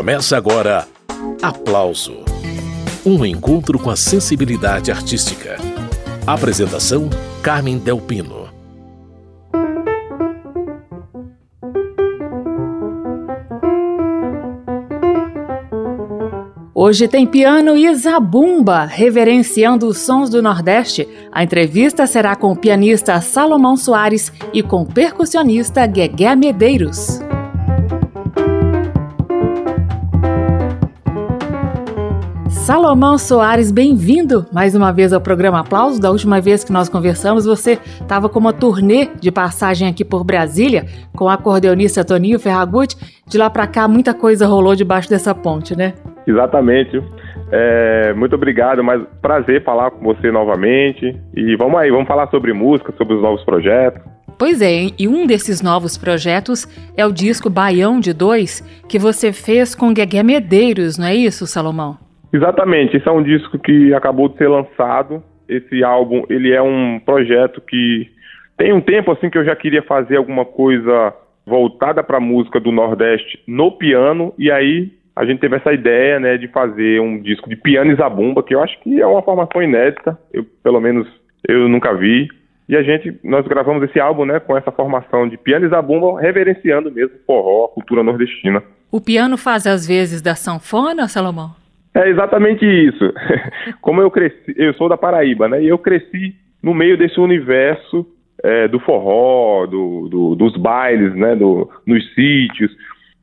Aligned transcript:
Começa 0.00 0.34
agora 0.34 0.88
Aplauso 1.42 2.24
Um 3.04 3.22
encontro 3.22 3.78
com 3.78 3.90
a 3.90 3.96
sensibilidade 3.96 4.90
artística. 4.90 5.58
Apresentação: 6.26 7.10
Carmen 7.42 7.76
Delpino. 7.76 8.48
Hoje 16.74 17.06
tem 17.06 17.26
piano 17.26 17.76
e 17.76 17.94
zabumba, 17.94 18.86
reverenciando 18.86 19.86
os 19.86 19.98
sons 19.98 20.30
do 20.30 20.40
Nordeste. 20.40 21.06
A 21.30 21.44
entrevista 21.44 22.06
será 22.06 22.34
com 22.34 22.52
o 22.52 22.56
pianista 22.56 23.20
Salomão 23.20 23.76
Soares 23.76 24.32
e 24.54 24.62
com 24.62 24.80
o 24.80 24.86
percussionista 24.86 25.84
Guegué 25.84 26.34
Medeiros. 26.34 27.20
Salomão 32.70 33.18
Soares, 33.18 33.72
bem-vindo 33.72 34.46
mais 34.52 34.76
uma 34.76 34.92
vez 34.92 35.12
ao 35.12 35.20
programa 35.20 35.58
Aplausos. 35.58 35.98
Da 35.98 36.08
última 36.08 36.40
vez 36.40 36.62
que 36.62 36.70
nós 36.70 36.88
conversamos, 36.88 37.44
você 37.44 37.72
estava 38.00 38.28
com 38.28 38.38
uma 38.38 38.52
turnê 38.52 39.08
de 39.20 39.32
passagem 39.32 39.88
aqui 39.88 40.04
por 40.04 40.22
Brasília 40.22 40.86
com 41.12 41.24
o 41.24 41.28
acordeonista 41.28 42.04
Toninho 42.04 42.38
Ferragutti. 42.38 42.96
De 43.26 43.36
lá 43.36 43.50
para 43.50 43.66
cá, 43.66 43.88
muita 43.88 44.14
coisa 44.14 44.46
rolou 44.46 44.76
debaixo 44.76 45.10
dessa 45.10 45.34
ponte, 45.34 45.76
né? 45.76 45.94
Exatamente. 46.24 47.02
É, 47.50 48.14
muito 48.14 48.36
obrigado, 48.36 48.84
mas 48.84 49.02
prazer 49.20 49.64
falar 49.64 49.90
com 49.90 50.04
você 50.04 50.30
novamente. 50.30 51.20
E 51.34 51.56
vamos 51.56 51.76
aí, 51.76 51.90
vamos 51.90 52.06
falar 52.06 52.30
sobre 52.30 52.52
música, 52.52 52.94
sobre 52.96 53.16
os 53.16 53.20
novos 53.20 53.42
projetos. 53.42 54.00
Pois 54.38 54.62
é, 54.62 54.90
e 54.96 55.08
um 55.08 55.26
desses 55.26 55.60
novos 55.60 55.98
projetos 55.98 56.68
é 56.96 57.04
o 57.04 57.10
disco 57.10 57.50
Baião 57.50 57.98
de 57.98 58.12
Dois, 58.12 58.62
que 58.88 58.96
você 58.96 59.32
fez 59.32 59.74
com 59.74 59.92
Guegué 59.92 60.22
Medeiros, 60.22 60.96
não 60.96 61.08
é 61.08 61.16
isso, 61.16 61.48
Salomão? 61.48 62.09
Exatamente, 62.32 62.96
esse 62.96 63.08
é 63.08 63.12
um 63.12 63.22
disco 63.22 63.58
que 63.58 63.92
acabou 63.94 64.28
de 64.28 64.36
ser 64.36 64.48
lançado. 64.48 65.22
Esse 65.48 65.82
álbum, 65.82 66.24
ele 66.28 66.52
é 66.52 66.62
um 66.62 67.00
projeto 67.00 67.60
que 67.60 68.08
tem 68.56 68.72
um 68.72 68.80
tempo 68.80 69.10
assim 69.10 69.28
que 69.28 69.38
eu 69.38 69.44
já 69.44 69.56
queria 69.56 69.82
fazer 69.82 70.16
alguma 70.16 70.44
coisa 70.44 71.12
voltada 71.46 72.02
para 72.04 72.18
a 72.18 72.20
música 72.20 72.60
do 72.60 72.70
Nordeste 72.70 73.42
no 73.46 73.72
piano, 73.72 74.32
e 74.38 74.50
aí 74.50 74.92
a 75.16 75.24
gente 75.24 75.40
teve 75.40 75.56
essa 75.56 75.72
ideia, 75.72 76.20
né, 76.20 76.36
de 76.36 76.46
fazer 76.48 77.00
um 77.00 77.20
disco 77.20 77.48
de 77.48 77.56
piano 77.56 77.90
e 77.90 77.96
zabumba, 77.96 78.42
que 78.42 78.54
eu 78.54 78.62
acho 78.62 78.78
que 78.80 79.00
é 79.00 79.06
uma 79.06 79.22
formação 79.22 79.62
inédita, 79.62 80.16
eu 80.32 80.46
pelo 80.62 80.80
menos 80.80 81.08
eu 81.48 81.68
nunca 81.68 81.92
vi. 81.94 82.28
E 82.68 82.76
a 82.76 82.82
gente, 82.82 83.18
nós 83.24 83.46
gravamos 83.48 83.82
esse 83.82 83.98
álbum, 83.98 84.24
né, 84.24 84.38
com 84.38 84.56
essa 84.56 84.70
formação 84.70 85.28
de 85.28 85.36
piano 85.36 85.66
e 85.66 85.68
zabumba, 85.68 86.20
reverenciando 86.20 86.90
mesmo 86.92 87.16
o 87.16 87.26
forró, 87.26 87.64
a 87.64 87.68
cultura 87.68 88.02
nordestina. 88.02 88.62
O 88.92 89.00
piano 89.00 89.36
faz 89.36 89.66
às 89.66 89.86
vezes 89.86 90.22
da 90.22 90.36
sanfona, 90.36 91.08
Salomão? 91.08 91.50
É 91.94 92.08
exatamente 92.08 92.64
isso. 92.64 93.12
Como 93.80 94.00
eu 94.00 94.10
cresci, 94.10 94.54
eu 94.56 94.72
sou 94.74 94.88
da 94.88 94.96
Paraíba, 94.96 95.48
né, 95.48 95.62
e 95.62 95.68
eu 95.68 95.78
cresci 95.78 96.34
no 96.62 96.74
meio 96.74 96.96
desse 96.96 97.18
universo 97.18 98.06
é, 98.42 98.68
do 98.68 98.78
forró, 98.80 99.66
do, 99.66 100.08
do, 100.08 100.34
dos 100.34 100.56
bailes, 100.56 101.14
né, 101.14 101.34
do, 101.34 101.70
nos 101.86 102.02
sítios. 102.14 102.70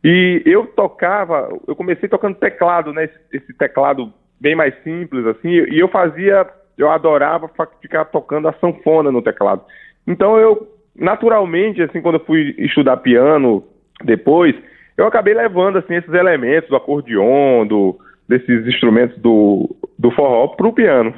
E 0.04 0.42
eu 0.46 0.66
tocava, 0.66 1.50
eu 1.68 1.76
comecei 1.76 2.08
tocando 2.08 2.36
teclado, 2.36 2.94
né? 2.94 3.06
Esse, 3.06 3.20
esse, 3.34 3.58
teclado 3.58 4.14
bem 4.40 4.56
mais 4.56 4.74
simples, 4.84 5.26
assim, 5.26 5.50
e 5.50 5.80
eu 5.80 5.88
fazia, 5.88 6.48
eu 6.78 6.90
adorava 6.90 7.50
ficar 7.82 8.06
tocando 8.06 8.48
a 8.48 8.54
sanfona 8.54 9.12
no 9.12 9.22
teclado. 9.22 9.64
Então 10.06 10.38
eu, 10.38 10.68
naturalmente, 10.96 11.82
assim, 11.82 12.02
quando 12.02 12.16
eu 12.16 12.26
fui 12.26 12.56
estudar 12.60 12.98
piano 12.98 13.64
depois, 14.04 14.56
eu 14.96 15.08
acabei 15.08 15.34
levando, 15.34 15.78
assim, 15.78 15.96
esses 15.96 16.14
elementos 16.14 16.70
do 16.70 16.76
acordeon, 16.76 17.66
do, 17.66 17.98
desses 18.28 18.66
instrumentos 18.68 19.18
do, 19.22 19.76
do 19.98 20.12
forró 20.12 20.50
para 20.50 20.68
o 20.68 20.74
piano. 20.74 21.14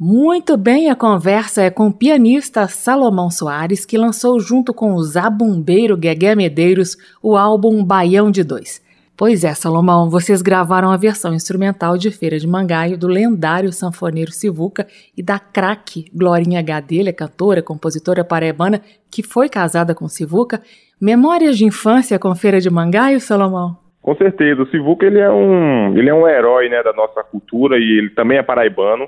Muito 0.00 0.56
bem, 0.56 0.90
a 0.90 0.94
conversa 0.94 1.62
é 1.62 1.70
com 1.70 1.88
o 1.88 1.92
pianista 1.92 2.68
Salomão 2.68 3.30
Soares, 3.32 3.84
que 3.84 3.98
lançou 3.98 4.38
junto 4.38 4.72
com 4.72 4.94
o 4.94 5.02
zabumbeiro 5.02 5.96
Guegué 5.96 6.36
Medeiros 6.36 6.96
o 7.20 7.36
álbum 7.36 7.84
Baião 7.84 8.30
de 8.30 8.44
Dois. 8.44 8.80
Pois 9.16 9.42
é, 9.42 9.52
Salomão, 9.52 10.08
vocês 10.08 10.40
gravaram 10.40 10.92
a 10.92 10.96
versão 10.96 11.34
instrumental 11.34 11.98
de 11.98 12.12
Feira 12.12 12.38
de 12.38 12.46
Mangaio 12.46 12.96
do 12.96 13.08
lendário 13.08 13.72
sanfoneiro 13.72 14.30
Sivuca 14.30 14.86
e 15.16 15.24
da 15.24 15.40
craque 15.40 16.08
Glorinha 16.14 16.62
Gadelha, 16.62 17.12
cantora, 17.12 17.60
compositora 17.60 18.22
paraibana, 18.22 18.80
que 19.10 19.24
foi 19.24 19.48
casada 19.48 19.92
com 19.92 20.06
Sivuca. 20.06 20.62
Memórias 21.00 21.58
de 21.58 21.64
infância 21.64 22.16
com 22.20 22.32
Feira 22.36 22.60
de 22.60 22.70
Mangaio, 22.70 23.20
Salomão? 23.20 23.87
Com 24.08 24.16
certeza, 24.16 24.62
o 24.62 24.66
Sivuca 24.68 25.04
ele 25.04 25.18
é 25.18 25.30
um, 25.30 25.94
ele 25.94 26.08
é 26.08 26.14
um 26.14 26.26
herói 26.26 26.70
né, 26.70 26.82
da 26.82 26.94
nossa 26.94 27.22
cultura 27.22 27.76
e 27.76 27.98
ele 27.98 28.08
também 28.08 28.38
é 28.38 28.42
paraibano. 28.42 29.06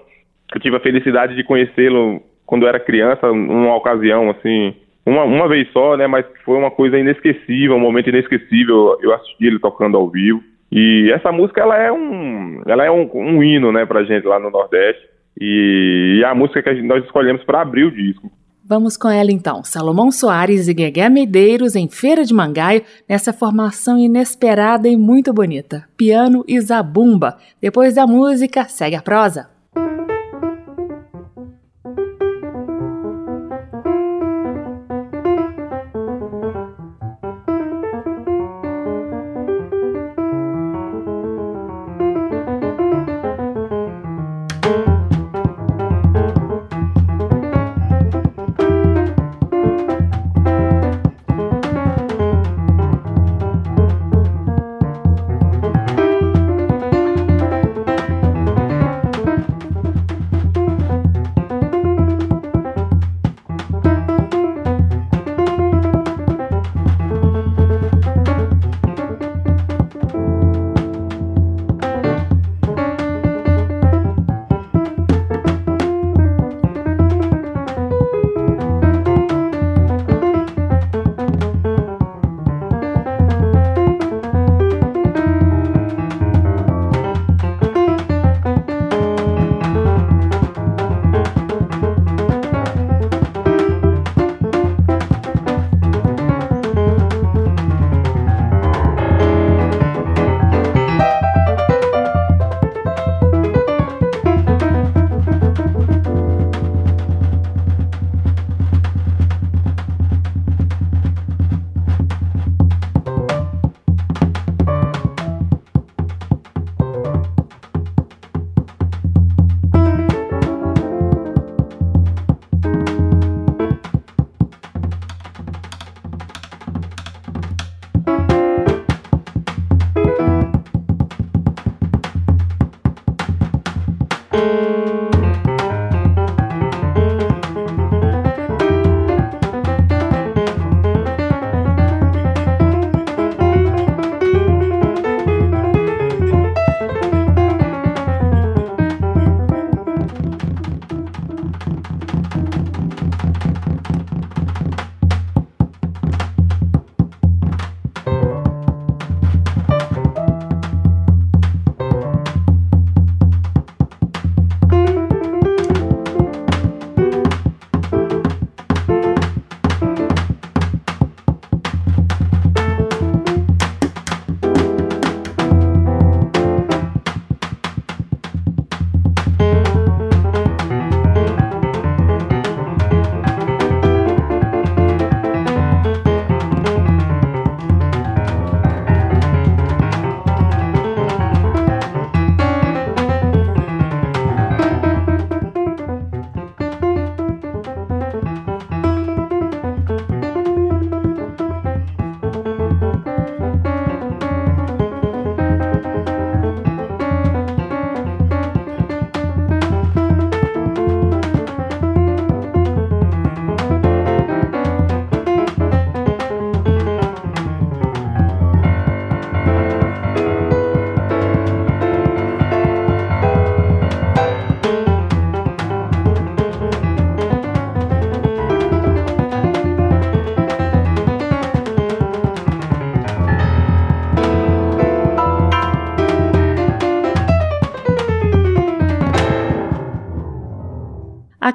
Eu 0.55 0.61
tive 0.61 0.77
a 0.77 0.81
felicidade 0.81 1.34
de 1.34 1.43
conhecê-lo 1.43 2.21
quando 2.44 2.66
era 2.66 2.78
criança, 2.78 3.28
numa 3.28 3.75
ocasião, 3.75 4.28
assim, 4.28 4.75
uma, 5.06 5.25
uma 5.25 5.49
vez 5.49 5.72
só, 5.72 5.97
né? 5.97 6.06
Mas 6.06 6.27
foi 6.44 6.59
uma 6.59 6.71
coisa 6.71 6.99
inesquecível, 6.99 7.77
um 7.77 7.81
momento 7.81 8.11
inesquecível. 8.11 8.99
Eu 9.00 9.15
assisti 9.15 9.47
ele 9.47 9.59
tocando 9.59 9.97
ao 9.97 10.06
vivo. 10.06 10.43
E 10.71 11.11
essa 11.15 11.32
música, 11.32 11.62
ela 11.62 11.78
é 11.78 11.91
um, 11.91 12.61
ela 12.67 12.84
é 12.84 12.91
um, 12.91 13.09
um 13.15 13.43
hino, 13.43 13.72
né, 13.72 13.87
pra 13.87 14.05
gente 14.05 14.27
lá 14.27 14.38
no 14.38 14.50
Nordeste. 14.50 15.00
E, 15.41 16.19
e 16.19 16.22
é 16.22 16.27
a 16.27 16.34
música 16.34 16.62
que 16.62 16.75
gente, 16.75 16.87
nós 16.87 17.03
escolhemos 17.06 17.43
para 17.44 17.62
abrir 17.62 17.84
o 17.84 17.91
disco. 17.91 18.31
Vamos 18.70 18.97
com 18.97 19.08
ela 19.08 19.32
então, 19.32 19.64
Salomão 19.64 20.12
Soares 20.12 20.69
e 20.69 20.72
Guegué 20.72 21.08
Medeiros 21.08 21.75
em 21.75 21.88
Feira 21.88 22.25
de 22.25 22.32
Mangaio, 22.32 22.84
nessa 23.08 23.32
formação 23.32 23.98
inesperada 23.98 24.86
e 24.86 24.97
muito 24.97 25.32
bonita. 25.32 25.88
Piano 25.97 26.44
e 26.47 26.60
zabumba. 26.60 27.36
Depois 27.60 27.97
da 27.97 28.06
música, 28.06 28.69
segue 28.69 28.94
a 28.94 29.03
prosa. 29.03 29.48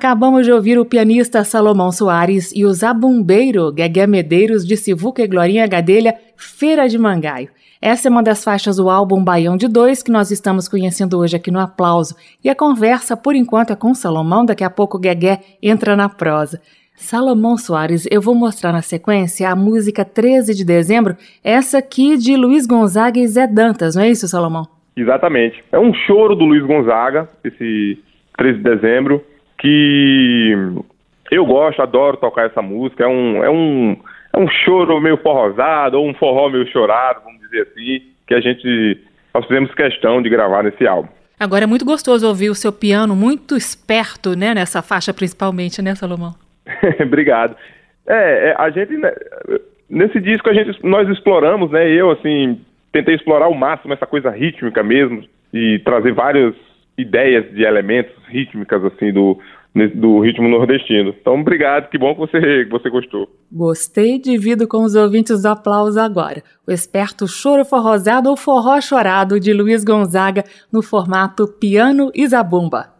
Acabamos 0.05 0.45
de 0.45 0.51
ouvir 0.51 0.77
o 0.77 0.85
pianista 0.85 1.43
Salomão 1.43 1.91
Soares 1.91 2.51
e 2.55 2.63
o 2.63 2.71
zabumbeiro 2.71 3.71
Guegué 3.71 4.05
Medeiros 4.05 4.63
de 4.63 4.77
Sivuca 4.77 5.23
e 5.23 5.27
Glorinha 5.27 5.65
Gadelha, 5.65 6.13
Feira 6.37 6.87
de 6.87 6.95
Mangaio. 6.95 7.49
Essa 7.81 8.07
é 8.07 8.11
uma 8.11 8.21
das 8.21 8.43
faixas 8.43 8.77
do 8.77 8.87
álbum 8.87 9.23
Baião 9.23 9.57
de 9.57 9.67
Dois 9.67 10.03
que 10.03 10.11
nós 10.11 10.29
estamos 10.29 10.69
conhecendo 10.69 11.17
hoje 11.17 11.35
aqui 11.35 11.49
no 11.49 11.59
Aplauso. 11.59 12.15
E 12.43 12.51
a 12.51 12.53
conversa, 12.53 13.17
por 13.17 13.35
enquanto, 13.35 13.73
é 13.73 13.75
com 13.75 13.95
Salomão, 13.95 14.45
daqui 14.45 14.63
a 14.63 14.69
pouco 14.69 14.97
o 14.97 14.99
Guegué 14.99 15.39
entra 15.59 15.95
na 15.95 16.07
prosa. 16.07 16.61
Salomão 16.93 17.57
Soares, 17.57 18.07
eu 18.11 18.21
vou 18.21 18.35
mostrar 18.35 18.71
na 18.71 18.83
sequência 18.83 19.49
a 19.49 19.55
música 19.55 20.05
13 20.05 20.53
de 20.53 20.63
dezembro, 20.63 21.17
essa 21.43 21.79
aqui 21.79 22.15
de 22.15 22.37
Luiz 22.37 22.67
Gonzaga 22.67 23.19
e 23.19 23.27
Zé 23.27 23.47
Dantas, 23.47 23.95
não 23.95 24.03
é 24.03 24.11
isso, 24.11 24.27
Salomão? 24.27 24.67
Exatamente. 24.95 25.63
É 25.71 25.79
um 25.79 25.91
choro 25.95 26.35
do 26.35 26.45
Luiz 26.45 26.63
Gonzaga, 26.63 27.27
esse 27.43 27.97
13 28.37 28.57
de 28.59 28.63
dezembro 28.63 29.34
que 29.65 31.35
eu 31.35 31.45
gosto, 31.45 31.81
adoro 31.81 32.17
tocar 32.17 32.45
essa 32.45 32.61
música. 32.61 33.03
É 33.03 33.07
um, 33.07 33.43
é 33.43 33.49
um, 33.49 33.97
é 34.33 34.37
um 34.37 34.47
choro 34.47 35.01
meio 35.01 35.17
forrosado, 35.17 35.99
ou 35.99 36.07
um 36.07 36.13
forró 36.13 36.49
meio 36.49 36.67
chorado, 36.71 37.21
vamos 37.23 37.41
dizer 37.41 37.63
assim, 37.63 38.01
que 38.27 38.33
a 38.33 38.41
gente 38.41 39.01
nós 39.33 39.45
fizemos 39.47 39.73
questão 39.73 40.21
de 40.21 40.29
gravar 40.29 40.63
nesse 40.63 40.87
álbum. 40.87 41.09
Agora 41.37 41.65
é 41.65 41.67
muito 41.67 41.83
gostoso 41.83 42.25
ouvir 42.25 42.49
o 42.49 42.55
seu 42.55 42.71
piano 42.71 43.13
muito 43.15 43.57
esperto, 43.57 44.37
né, 44.37 44.53
nessa 44.53 44.81
faixa 44.81 45.13
principalmente, 45.13 45.81
né, 45.81 45.93
Salomão? 45.93 46.33
Obrigado. 47.03 47.55
É, 48.07 48.49
é, 48.49 48.55
a 48.57 48.69
gente 48.69 48.95
né, 48.95 49.11
nesse 49.89 50.21
disco 50.21 50.49
a 50.49 50.53
gente 50.53 50.79
nós 50.83 51.09
exploramos, 51.09 51.71
né? 51.71 51.89
Eu 51.89 52.11
assim 52.11 52.61
tentei 52.93 53.15
explorar 53.15 53.45
ao 53.45 53.53
máximo 53.53 53.93
essa 53.93 54.05
coisa 54.05 54.29
rítmica 54.29 54.81
mesmo 54.81 55.23
e 55.53 55.79
trazer 55.79 56.13
várias 56.13 56.55
ideias 56.97 57.51
de 57.51 57.63
elementos 57.63 58.15
rítmicas 58.29 58.85
assim 58.85 59.11
do 59.11 59.37
do 59.95 60.19
ritmo 60.21 60.47
nordestino. 60.47 61.13
Então, 61.19 61.39
obrigado, 61.39 61.89
que 61.89 61.97
bom 61.97 62.13
que 62.13 62.19
você, 62.19 62.65
que 62.65 62.71
você 62.71 62.89
gostou. 62.89 63.27
Gostei, 63.51 64.17
divido 64.17 64.67
com 64.67 64.83
os 64.83 64.95
ouvintes 64.95 65.41
do 65.41 65.47
aplauso 65.47 65.99
agora. 65.99 66.41
O 66.65 66.71
esperto 66.71 67.27
choro 67.27 67.65
forrosado 67.65 68.29
ou 68.29 68.37
forró 68.37 68.79
chorado 68.79 69.39
de 69.39 69.53
Luiz 69.53 69.83
Gonzaga 69.83 70.43
no 70.71 70.81
formato 70.81 71.47
piano 71.47 72.09
e 72.15 72.25
zabumba. 72.25 72.93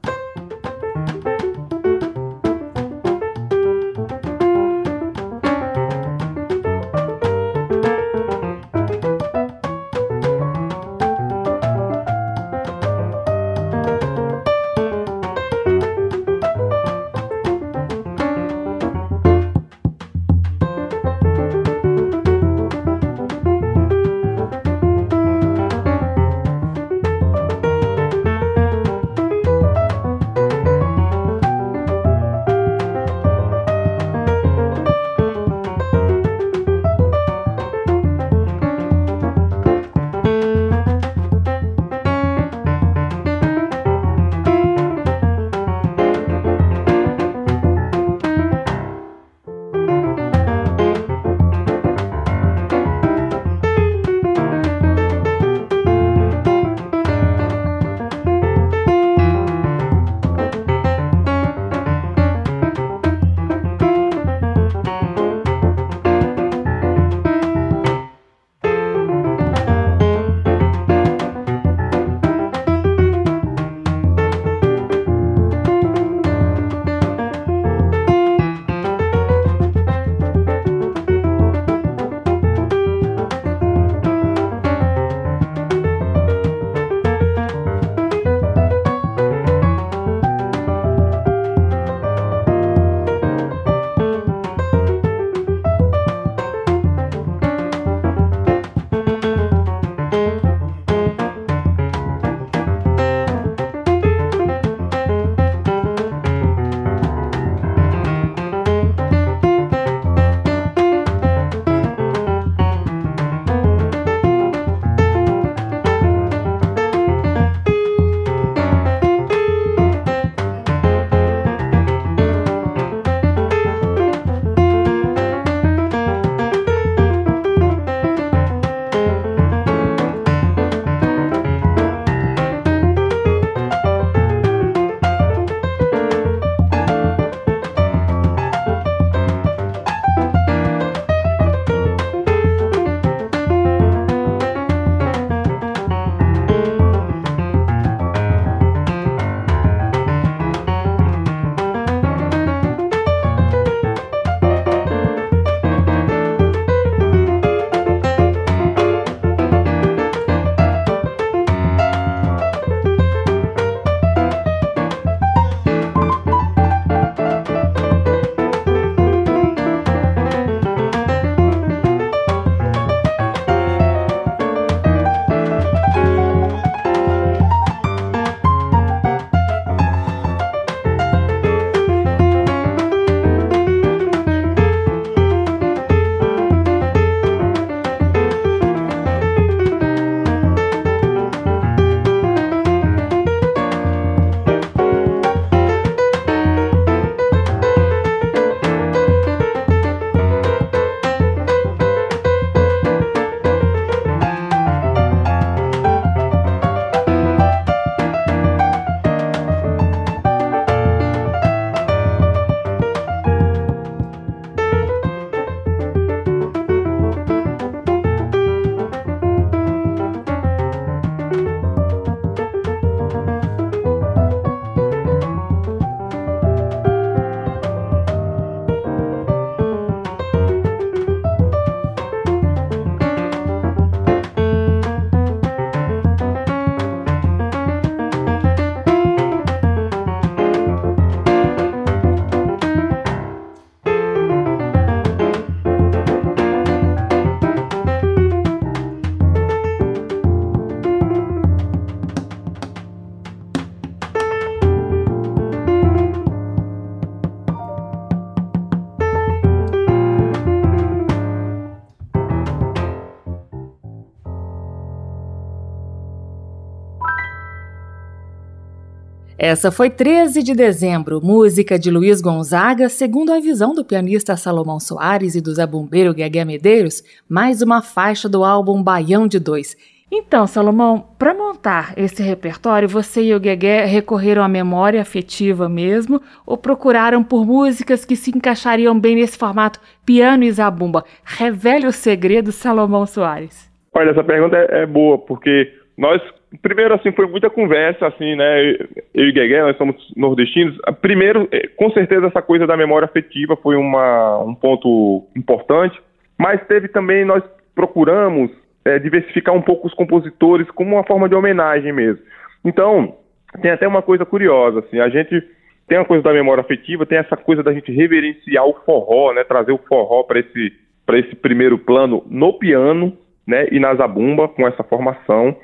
Essa 269.48 269.72
foi 269.72 269.92
13 269.92 270.42
de 270.42 270.56
dezembro, 270.56 271.24
música 271.24 271.78
de 271.78 271.92
Luiz 271.92 272.20
Gonzaga, 272.20 272.90
segundo 272.90 273.32
a 273.32 273.40
visão 273.40 273.76
do 273.76 273.86
pianista 273.86 274.36
Salomão 274.36 274.80
Soares 274.80 275.36
e 275.36 275.40
do 275.40 275.54
zabumbeiro 275.54 276.16
Guegué 276.16 276.44
Medeiros, 276.44 277.04
mais 277.30 277.62
uma 277.62 277.84
faixa 277.84 278.28
do 278.28 278.44
álbum 278.44 278.82
Baião 278.82 279.28
de 279.28 279.40
Dois. 279.40 279.78
Então, 280.12 280.48
Salomão, 280.48 281.10
para 281.20 281.36
montar 281.36 281.94
esse 281.96 282.24
repertório, 282.24 282.90
você 282.90 283.22
e 283.22 283.36
o 283.36 283.40
Guegué 283.40 283.86
recorreram 283.86 284.42
à 284.42 284.48
memória 284.48 285.00
afetiva 285.00 285.70
mesmo 285.70 286.20
ou 286.44 286.58
procuraram 286.58 287.24
por 287.24 287.46
músicas 287.46 288.04
que 288.04 288.16
se 288.16 288.36
encaixariam 288.36 289.00
bem 289.00 289.14
nesse 289.14 289.38
formato 289.38 289.80
piano 290.04 290.44
e 290.44 290.52
zabumba? 290.52 291.06
Revele 291.24 291.86
o 291.86 291.92
segredo, 291.92 292.52
Salomão 292.52 293.06
Soares. 293.06 293.72
Olha, 293.94 294.10
essa 294.10 294.24
pergunta 294.24 294.58
é, 294.58 294.82
é 294.82 294.86
boa, 294.88 295.20
porque 295.20 295.72
nós 295.96 296.20
primeiro, 296.62 296.94
assim, 296.94 297.12
foi 297.12 297.28
muita 297.28 297.50
conversa, 297.50 298.08
assim, 298.08 298.36
né? 298.36 298.76
Eu 299.14 299.28
e 299.28 299.32
Guegué, 299.32 299.62
nós 299.62 299.78
somos 299.78 299.96
nordestinos. 300.16 300.78
Primeiro, 301.02 301.48
é, 301.52 301.68
com 301.68 301.90
certeza, 301.92 302.28
essa 302.28 302.42
coisa 302.42 302.68
da 302.68 302.78
memória 302.78 303.06
afetiva 303.06 303.56
foi 303.56 303.76
uma, 303.76 304.40
um 304.44 304.56
ponto 304.56 305.28
importante, 305.36 306.00
mas 306.38 306.66
teve 306.68 306.88
também, 306.88 307.26
nós 307.26 307.44
procuramos 307.74 308.52
é, 308.84 309.00
diversificar 309.00 309.56
um 309.56 309.62
pouco 309.62 309.88
os 309.88 309.94
compositores 309.94 310.70
como 310.72 310.96
uma 310.96 311.04
forma 311.04 311.28
de 311.28 311.36
homenagem 311.36 311.92
mesmo. 311.92 312.24
Então, 312.64 313.16
tem 313.62 313.72
até 313.72 313.88
uma 313.88 314.02
coisa 314.02 314.26
curiosa, 314.26 314.80
assim, 314.80 315.00
a 315.00 315.10
gente 315.10 315.42
tem 315.88 315.98
a 315.98 316.06
coisa 316.06 316.24
da 316.24 316.34
memória 316.34 316.62
afetiva, 316.62 317.06
tem 317.06 317.18
essa 317.18 317.38
coisa 317.38 317.62
da 317.62 317.74
gente 317.74 317.92
reverenciar 317.92 318.66
o 318.66 318.74
forró, 318.86 319.34
né? 319.34 319.44
Trazer 319.44 319.72
o 319.72 319.78
forró 319.78 320.24
para 320.24 320.40
esse, 320.40 320.74
esse 321.14 321.36
primeiro 321.36 321.78
plano 321.78 322.24
no 322.28 322.54
piano, 322.54 323.16
né? 323.46 323.68
E 323.72 323.80
na 323.80 323.94
zabumba, 323.94 324.48
com 324.48 324.68
essa 324.68 324.84
formação. 324.84 325.56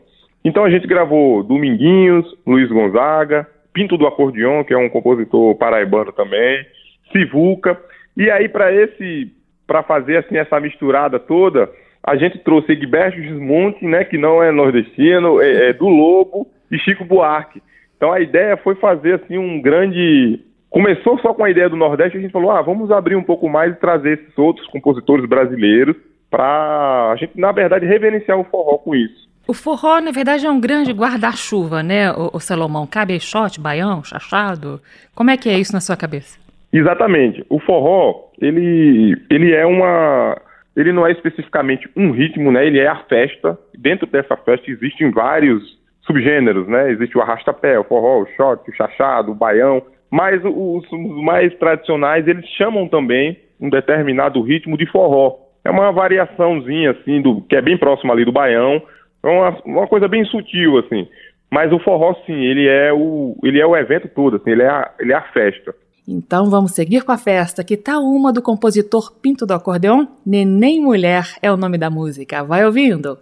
Então 0.44 0.64
a 0.64 0.70
gente 0.70 0.88
gravou 0.88 1.44
Dominguinhos, 1.44 2.26
Luiz 2.46 2.70
Gonzaga, 2.70 3.48
Pinto 3.74 3.98
do 3.98 4.08
Acordeon, 4.08 4.64
que 4.64 4.74
é 4.74 4.78
um 4.78 4.90
compositor 4.90 5.56
paraibano 5.56 6.12
também, 6.12 6.66
Sivuca. 7.12 7.80
E 8.18 8.30
aí 8.30 8.50
para 8.50 8.74
esse 8.74 9.32
para 9.68 9.84
fazer 9.84 10.18
assim 10.18 10.38
essa 10.38 10.60
misturada 10.60 11.18
toda, 11.18 11.70
a 12.04 12.18
gente 12.18 12.38
trouxe 12.40 12.74
Egberto 12.74 13.22
Gismonte, 13.22 13.86
né, 13.86 14.04
que 14.04 14.18
não 14.18 14.44
é 14.44 14.52
nordestino, 14.52 15.42
é, 15.42 15.70
é 15.70 15.74
do 15.74 15.88
Lobo 15.88 16.48
e 16.70 16.78
Chico 16.78 17.06
Buarque. 17.06 17.62
Então 17.96 18.12
a 18.12 18.20
ideia 18.20 18.58
foi 18.58 18.76
fazer 18.76 19.14
assim 19.14 19.38
um 19.38 19.62
grande 19.62 20.42
começou 20.70 21.20
só 21.20 21.34
com 21.34 21.44
a 21.44 21.50
ideia 21.50 21.70
do 21.70 21.76
Nordeste, 21.76 22.18
a 22.18 22.22
gente 22.22 22.32
falou: 22.32 22.52
"Ah, 22.52 22.62
vamos 22.62 22.92
abrir 22.92 23.16
um 23.16 23.24
pouco 23.24 23.48
mais 23.48 23.74
e 23.74 23.80
trazer 23.80 24.20
esses 24.20 24.38
outros 24.38 24.68
compositores 24.68 25.26
brasileiros 25.26 25.96
para 26.30 27.12
a 27.12 27.16
gente, 27.18 27.40
na 27.40 27.52
verdade, 27.52 27.86
reverenciar 27.86 28.40
o 28.40 28.46
forró 28.46 28.78
com 28.78 28.96
isso. 28.96 29.30
O 29.52 29.54
forró, 29.54 30.00
na 30.00 30.12
verdade, 30.12 30.46
é 30.46 30.50
um 30.50 30.62
grande 30.62 30.94
guarda-chuva, 30.94 31.84
né, 31.84 32.10
o, 32.14 32.38
o 32.38 32.40
Salomão? 32.40 32.88
Cabe 32.88 33.18
baião, 33.60 34.02
chachado? 34.02 34.80
Como 35.14 35.30
é 35.30 35.36
que 35.36 35.50
é 35.50 35.60
isso 35.60 35.74
na 35.74 35.82
sua 35.82 35.98
cabeça? 35.98 36.40
Exatamente. 36.72 37.46
O 37.50 37.60
forró, 37.60 38.30
ele, 38.40 39.14
ele 39.30 39.54
é 39.54 39.66
uma... 39.66 40.38
Ele 40.74 40.94
não 40.94 41.06
é 41.06 41.12
especificamente 41.12 41.86
um 41.98 42.12
ritmo, 42.12 42.50
né? 42.50 42.66
Ele 42.66 42.80
é 42.80 42.88
a 42.88 43.04
festa. 43.10 43.60
Dentro 43.78 44.08
dessa 44.08 44.38
festa 44.38 44.72
existem 44.72 45.12
vários 45.12 45.62
subgêneros, 46.08 46.66
né? 46.70 46.90
Existe 46.90 47.18
o 47.18 47.22
arrastapé, 47.22 47.78
o 47.78 47.84
forró, 47.84 48.22
o 48.22 48.28
shot, 48.38 48.72
o 48.72 48.74
chachado, 48.74 49.34
o 49.34 49.36
baião. 49.36 49.82
Mas 50.10 50.42
os, 50.46 50.90
os 50.90 51.24
mais 51.26 51.54
tradicionais, 51.56 52.26
eles 52.26 52.46
chamam 52.58 52.88
também 52.88 53.38
um 53.60 53.70
determinado 53.70 54.42
ritmo 54.42 54.78
de 54.78 54.90
forró. 54.90 55.36
É 55.66 55.70
uma 55.70 55.92
variaçãozinha, 55.92 56.92
assim, 56.92 57.22
do 57.22 57.42
que 57.42 57.58
é 57.58 57.62
bem 57.62 57.78
próximo 57.78 58.14
ali 58.14 58.24
do 58.24 58.32
baião, 58.32 58.82
é 59.24 59.28
uma, 59.28 59.62
uma 59.66 59.88
coisa 59.88 60.08
bem 60.08 60.26
sutil, 60.26 60.78
assim. 60.80 61.08
Mas 61.50 61.72
o 61.72 61.80
forró, 61.80 62.14
sim, 62.26 62.34
ele 62.34 62.68
é 62.68 62.94
o, 62.94 63.36
ele 63.44 63.60
é 63.60 63.66
o 63.66 63.76
evento 63.76 64.08
todo, 64.08 64.38
assim, 64.38 64.52
ele 64.52 64.64
é 64.64 64.70
a, 64.70 64.92
ele 65.00 65.12
é 65.12 65.16
a 65.16 65.22
festa. 65.34 65.76
Então 66.08 66.50
vamos 66.50 66.72
seguir 66.72 67.04
com 67.04 67.12
a 67.12 67.18
festa, 67.18 67.64
que 67.64 67.78
tá 67.78 68.00
uma 68.00 68.34
do 68.34 68.42
compositor 68.42 69.14
Pinto 69.22 69.46
do 69.46 69.54
Acordeon? 69.54 70.06
Neném 70.26 70.82
Mulher 70.82 71.26
é 71.42 71.52
o 71.52 71.58
nome 71.58 71.78
da 71.78 71.90
música. 71.90 72.44
Vai 72.44 72.66
ouvindo! 72.66 73.18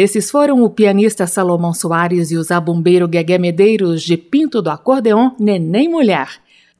Esses 0.00 0.30
foram 0.30 0.62
o 0.62 0.70
pianista 0.70 1.26
Salomão 1.26 1.74
Soares 1.74 2.30
e 2.30 2.36
o 2.36 2.42
zabumbeiro 2.44 3.08
Guegué 3.08 3.36
Medeiros 3.36 4.00
de 4.00 4.16
Pinto 4.16 4.62
do 4.62 4.70
Acordeon 4.70 5.32
Neném 5.40 5.88
Mulher. 5.88 6.28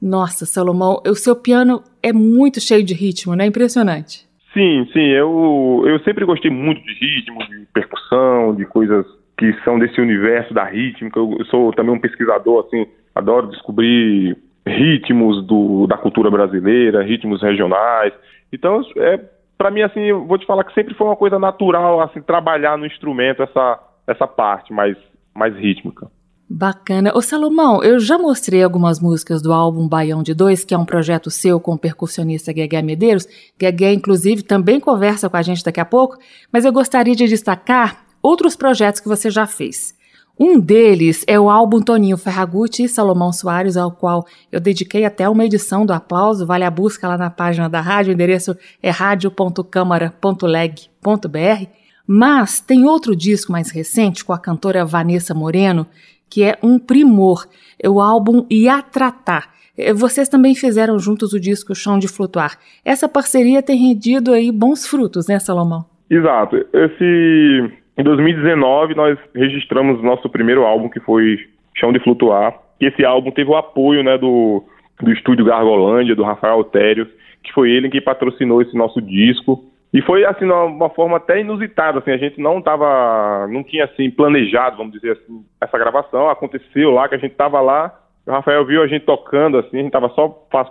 Nossa, 0.01 0.45
Salomão, 0.45 1.03
o 1.05 1.13
seu 1.13 1.35
piano 1.35 1.83
é 2.01 2.13
muito 2.13 2.61
cheio 2.61 2.81
de 2.81 2.93
ritmo, 2.93 3.35
não 3.35 3.43
é 3.43 3.47
impressionante? 3.47 4.25
Sim, 4.53 4.87
sim, 4.93 5.05
eu, 5.09 5.83
eu 5.85 5.99
sempre 5.99 6.23
gostei 6.23 6.49
muito 6.49 6.81
de 6.81 6.93
ritmo, 6.93 7.45
de 7.45 7.65
percussão, 7.73 8.55
de 8.55 8.63
coisas 8.63 9.05
que 9.37 9.53
são 9.65 9.77
desse 9.77 9.99
universo 9.99 10.53
da 10.53 10.63
rítmica. 10.63 11.19
Eu 11.19 11.43
sou 11.47 11.73
também 11.73 11.93
um 11.93 11.99
pesquisador, 11.99 12.67
assim, 12.67 12.87
adoro 13.13 13.47
descobrir 13.47 14.37
ritmos 14.65 15.45
do, 15.45 15.87
da 15.87 15.97
cultura 15.97 16.31
brasileira, 16.31 17.03
ritmos 17.03 17.41
regionais. 17.41 18.13
Então, 18.53 18.81
é, 18.95 19.19
para 19.59 19.69
mim, 19.69 19.81
assim, 19.81 20.13
vou 20.13 20.37
te 20.37 20.45
falar 20.45 20.63
que 20.63 20.73
sempre 20.73 20.95
foi 20.95 21.05
uma 21.05 21.17
coisa 21.17 21.37
natural, 21.37 21.99
assim, 21.99 22.21
trabalhar 22.21 22.77
no 22.77 22.85
instrumento 22.85 23.43
essa, 23.43 23.77
essa 24.07 24.25
parte 24.25 24.71
mais, 24.71 24.95
mais 25.35 25.53
rítmica. 25.53 26.09
Bacana. 26.49 27.11
Ô 27.13 27.21
Salomão, 27.21 27.83
eu 27.83 27.99
já 27.99 28.17
mostrei 28.17 28.63
algumas 28.63 29.01
músicas 29.01 29.41
do 29.41 29.51
álbum 29.51 29.87
Baião 29.87 30.23
de 30.23 30.33
Dois, 30.33 30.63
que 30.63 30.73
é 30.73 30.77
um 30.77 30.85
projeto 30.85 31.29
seu 31.29 31.59
com 31.59 31.73
o 31.73 31.77
percussionista 31.77 32.53
Guegué 32.53 32.81
Medeiros. 32.81 33.27
Guegué, 33.59 33.91
inclusive, 33.91 34.43
também 34.43 34.79
conversa 34.79 35.29
com 35.29 35.35
a 35.35 35.41
gente 35.41 35.63
daqui 35.63 35.81
a 35.81 35.85
pouco, 35.85 36.17
mas 36.53 36.63
eu 36.63 36.71
gostaria 36.71 37.13
de 37.13 37.27
destacar 37.27 38.05
outros 38.23 38.55
projetos 38.55 39.01
que 39.01 39.09
você 39.09 39.29
já 39.29 39.45
fez. 39.45 39.93
Um 40.39 40.57
deles 40.57 41.25
é 41.27 41.37
o 41.37 41.49
álbum 41.49 41.81
Toninho 41.81 42.15
Ferragutti 42.15 42.83
e 42.83 42.87
Salomão 42.87 43.33
Soares, 43.33 43.75
ao 43.75 43.91
qual 43.91 44.25
eu 44.49 44.61
dediquei 44.61 45.03
até 45.03 45.27
uma 45.27 45.43
edição 45.43 45.85
do 45.85 45.91
Aplauso. 45.91 46.45
Vale 46.45 46.63
a 46.63 46.71
busca 46.71 47.09
lá 47.09 47.17
na 47.17 47.29
página 47.29 47.67
da 47.67 47.81
rádio, 47.81 48.11
o 48.11 48.13
endereço 48.13 48.55
é 48.81 48.89
radio.câmara.leg.br. 48.89 51.67
Mas 52.07 52.61
tem 52.61 52.85
outro 52.85 53.17
disco 53.17 53.51
mais 53.51 53.69
recente 53.69 54.23
com 54.23 54.31
a 54.31 54.39
cantora 54.39 54.85
Vanessa 54.85 55.33
Moreno, 55.33 55.85
que 56.29 56.41
é 56.41 56.57
um 56.63 56.79
primor, 56.79 57.45
é 57.77 57.89
o 57.89 57.99
álbum 57.99 58.45
Ia 58.49 58.81
Tratar. 58.81 59.49
É, 59.77 59.93
vocês 59.93 60.29
também 60.29 60.55
fizeram 60.55 60.97
juntos 60.97 61.33
o 61.33 61.39
disco 61.39 61.75
Chão 61.75 61.99
de 61.99 62.07
Flutuar. 62.07 62.57
Essa 62.85 63.09
parceria 63.09 63.61
tem 63.61 63.77
rendido 63.77 64.31
aí 64.31 64.53
bons 64.53 64.87
frutos, 64.87 65.27
né, 65.27 65.37
Salomão? 65.37 65.85
Exato. 66.09 66.55
Esse 66.73 67.73
em 67.99 68.03
2019 68.03 68.95
nós 68.95 69.19
registramos 69.35 70.01
nosso 70.01 70.29
primeiro 70.29 70.63
álbum 70.65 70.89
que 70.89 70.99
foi 70.99 71.37
Chão 71.75 71.91
de 71.91 71.99
Flutuar. 71.99 72.57
E 72.79 72.85
esse 72.85 73.03
álbum 73.03 73.29
teve 73.29 73.49
o 73.49 73.57
apoio, 73.57 74.03
né, 74.03 74.17
do 74.17 74.63
do 75.01 75.11
estúdio 75.13 75.45
Gargolândia, 75.45 76.15
do 76.15 76.23
Rafael 76.23 76.55
Altério, 76.55 77.07
que 77.43 77.53
foi 77.53 77.71
ele 77.71 77.89
que 77.89 78.01
patrocinou 78.01 78.61
esse 78.61 78.75
nosso 78.75 79.01
disco. 79.01 79.63
E 79.93 80.01
foi 80.01 80.23
assim 80.25 80.45
uma, 80.45 80.89
forma 80.89 81.17
até 81.17 81.39
inusitada, 81.41 81.97
assim, 81.99 82.11
a 82.11 82.17
gente 82.17 82.39
não 82.39 82.61
tava, 82.61 83.47
não 83.47 83.63
tinha 83.63 83.85
assim 83.85 84.11
planejado, 84.11 84.77
vamos 84.77 84.93
dizer 84.93 85.13
assim, 85.13 85.43
essa 85.59 85.77
gravação, 85.79 86.29
aconteceu 86.29 86.91
lá 86.91 87.09
que 87.09 87.15
a 87.15 87.17
gente 87.17 87.33
tava 87.33 87.59
lá, 87.59 87.97
o 88.27 88.31
Rafael 88.31 88.63
viu 88.65 88.83
a 88.83 88.87
gente 88.87 89.05
tocando 89.05 89.57
assim, 89.57 89.79
a 89.79 89.81
gente 89.81 89.91
tava 89.91 90.09
só 90.09 90.27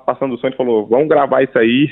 passando 0.06 0.34
o 0.34 0.38
som 0.38 0.46
e 0.46 0.56
falou: 0.56 0.86
"Vamos 0.86 1.08
gravar 1.08 1.42
isso 1.42 1.58
aí. 1.58 1.88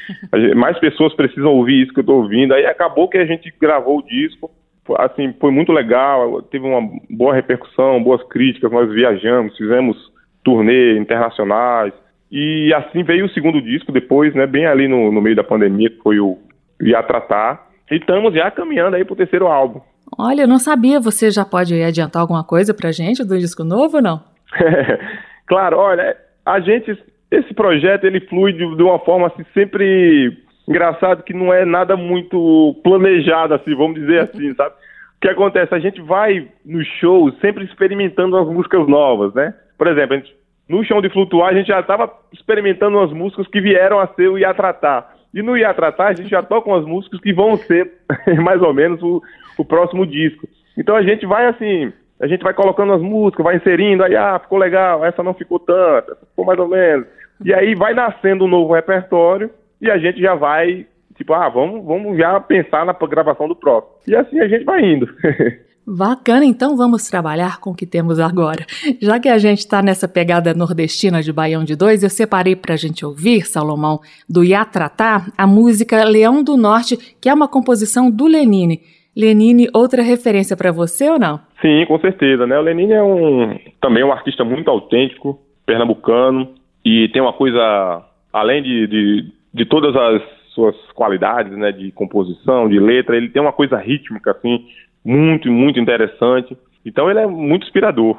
Mais 0.56 0.78
pessoas 0.78 1.12
precisam 1.12 1.52
ouvir 1.52 1.82
isso 1.82 1.92
que 1.92 2.00
eu 2.00 2.04
tô 2.04 2.14
ouvindo". 2.14 2.54
Aí 2.54 2.64
acabou 2.64 3.06
que 3.06 3.18
a 3.18 3.26
gente 3.26 3.52
gravou 3.60 3.98
o 3.98 4.06
disco. 4.06 4.50
Assim, 4.98 5.32
foi 5.40 5.52
muito 5.52 5.72
legal, 5.72 6.42
teve 6.42 6.66
uma 6.66 6.80
boa 7.08 7.34
repercussão, 7.34 8.02
boas 8.02 8.22
críticas, 8.28 8.72
nós 8.72 8.90
viajamos, 8.90 9.56
fizemos 9.56 9.96
turnê 10.42 10.98
internacionais. 10.98 11.92
E 12.30 12.72
assim 12.74 13.02
veio 13.02 13.26
o 13.26 13.30
segundo 13.30 13.60
disco 13.60 13.92
depois, 13.92 14.34
né, 14.34 14.46
bem 14.46 14.66
ali 14.66 14.88
no, 14.88 15.12
no 15.12 15.20
meio 15.20 15.36
da 15.36 15.44
pandemia, 15.44 15.90
que 15.90 15.98
foi 15.98 16.18
o 16.20 16.38
já 16.80 17.02
tratar. 17.02 17.68
E 17.90 17.96
estamos 17.96 18.34
já 18.34 18.50
caminhando 18.50 18.96
aí 18.96 19.04
para 19.04 19.12
o 19.12 19.16
terceiro 19.16 19.46
álbum. 19.46 19.80
Olha, 20.18 20.42
eu 20.42 20.48
não 20.48 20.58
sabia. 20.58 21.00
Você 21.00 21.30
já 21.30 21.44
pode 21.44 21.80
adiantar 21.82 22.22
alguma 22.22 22.44
coisa 22.44 22.72
para 22.72 22.92
gente 22.92 23.24
do 23.24 23.38
disco 23.38 23.64
novo 23.64 23.96
ou 23.96 24.02
não? 24.02 24.22
claro, 25.46 25.76
olha, 25.76 26.16
a 26.44 26.60
gente, 26.60 26.96
esse 27.30 27.52
projeto 27.54 28.04
ele 28.04 28.20
flui 28.20 28.52
de, 28.52 28.76
de 28.76 28.82
uma 28.82 28.98
forma 29.00 29.26
assim, 29.26 29.44
sempre 29.52 30.36
engraçado 30.70 31.24
que 31.24 31.34
não 31.34 31.52
é 31.52 31.64
nada 31.64 31.96
muito 31.96 32.76
planejado 32.84 33.54
assim, 33.54 33.74
vamos 33.74 34.00
dizer 34.00 34.20
assim, 34.30 34.54
sabe? 34.54 34.74
O 35.16 35.20
que 35.20 35.28
acontece? 35.28 35.74
A 35.74 35.80
gente 35.80 36.00
vai 36.00 36.48
nos 36.64 36.86
shows 36.98 37.36
sempre 37.40 37.64
experimentando 37.64 38.36
as 38.36 38.46
músicas 38.46 38.86
novas, 38.88 39.34
né? 39.34 39.52
Por 39.76 39.88
exemplo, 39.88 40.16
gente, 40.16 40.34
no 40.68 40.82
chão 40.84 41.02
de 41.02 41.10
flutuar 41.10 41.50
a 41.50 41.54
gente 41.54 41.66
já 41.66 41.80
estava 41.80 42.10
experimentando 42.32 42.98
as 43.00 43.12
músicas 43.12 43.46
que 43.48 43.60
vieram 43.60 43.98
a 43.98 44.06
ser 44.06 44.28
o 44.28 44.38
Ia 44.38 44.54
Tratar. 44.54 45.14
E 45.34 45.42
no 45.42 45.56
Ia 45.56 45.74
Tratar, 45.74 46.08
a 46.08 46.12
gente 46.14 46.30
já 46.30 46.42
toca 46.42 46.70
umas 46.70 46.86
músicas 46.86 47.20
que 47.20 47.32
vão 47.32 47.56
ser 47.56 47.90
mais 48.42 48.62
ou 48.62 48.72
menos 48.72 49.02
o, 49.02 49.20
o 49.58 49.64
próximo 49.64 50.06
disco. 50.06 50.48
Então 50.78 50.94
a 50.94 51.02
gente 51.02 51.26
vai 51.26 51.46
assim, 51.46 51.92
a 52.20 52.26
gente 52.26 52.42
vai 52.42 52.54
colocando 52.54 52.92
as 52.92 53.02
músicas, 53.02 53.44
vai 53.44 53.56
inserindo, 53.56 54.04
aí, 54.04 54.16
ah, 54.16 54.38
ficou 54.38 54.58
legal, 54.58 55.04
essa 55.04 55.22
não 55.22 55.34
ficou 55.34 55.58
tanto, 55.58 56.12
essa 56.12 56.26
ficou 56.26 56.44
mais 56.44 56.58
ou 56.58 56.68
menos. 56.68 57.06
E 57.44 57.52
aí 57.52 57.74
vai 57.74 57.92
nascendo 57.92 58.44
um 58.44 58.48
novo 58.48 58.72
repertório 58.72 59.50
e 59.80 59.90
a 59.90 59.98
gente 59.98 60.20
já 60.20 60.34
vai, 60.34 60.86
tipo, 61.16 61.32
ah, 61.32 61.48
vamos, 61.48 61.84
vamos 61.84 62.16
já 62.16 62.38
pensar 62.40 62.84
na 62.84 62.92
gravação 62.92 63.48
do 63.48 63.56
próximo. 63.56 63.92
E 64.06 64.14
assim 64.14 64.40
a 64.40 64.48
gente 64.48 64.64
vai 64.64 64.84
indo. 64.84 65.08
Bacana, 65.86 66.44
então 66.44 66.76
vamos 66.76 67.08
trabalhar 67.08 67.58
com 67.58 67.70
o 67.70 67.74
que 67.74 67.86
temos 67.86 68.20
agora. 68.20 68.64
Já 69.00 69.18
que 69.18 69.28
a 69.28 69.38
gente 69.38 69.58
está 69.58 69.82
nessa 69.82 70.06
pegada 70.06 70.54
nordestina 70.54 71.22
de 71.22 71.32
Baião 71.32 71.64
de 71.64 71.74
Dois, 71.74 72.02
eu 72.02 72.10
separei 72.10 72.54
para 72.54 72.74
a 72.74 72.76
gente 72.76 73.04
ouvir, 73.04 73.44
Salomão, 73.46 73.98
do 74.28 74.44
Iatratá, 74.44 75.26
a 75.36 75.46
música 75.46 76.04
Leão 76.04 76.44
do 76.44 76.56
Norte, 76.56 76.96
que 77.20 77.28
é 77.28 77.34
uma 77.34 77.48
composição 77.48 78.10
do 78.10 78.26
Lenine. 78.26 78.80
Lenine, 79.16 79.68
outra 79.74 80.02
referência 80.02 80.56
para 80.56 80.70
você 80.70 81.10
ou 81.10 81.18
não? 81.18 81.40
Sim, 81.60 81.84
com 81.88 81.98
certeza. 81.98 82.46
Né? 82.46 82.56
O 82.56 82.62
Lenine 82.62 82.92
é 82.92 83.02
um, 83.02 83.58
também 83.80 84.04
um 84.04 84.12
artista 84.12 84.44
muito 84.44 84.70
autêntico, 84.70 85.40
pernambucano, 85.66 86.54
e 86.84 87.08
tem 87.08 87.20
uma 87.20 87.32
coisa, 87.32 88.04
além 88.32 88.62
de, 88.62 88.86
de, 88.86 89.32
de 89.52 89.64
todas 89.64 89.94
as 89.94 90.22
suas 90.54 90.76
qualidades 90.94 91.56
né, 91.56 91.72
de 91.72 91.90
composição, 91.92 92.68
de 92.68 92.78
letra, 92.78 93.16
ele 93.16 93.28
tem 93.28 93.40
uma 93.40 93.52
coisa 93.52 93.76
rítmica, 93.76 94.32
assim, 94.32 94.66
muito, 95.04 95.50
muito 95.50 95.78
interessante. 95.78 96.56
Então 96.84 97.10
ele 97.10 97.20
é 97.20 97.26
muito 97.26 97.64
inspirador. 97.64 98.18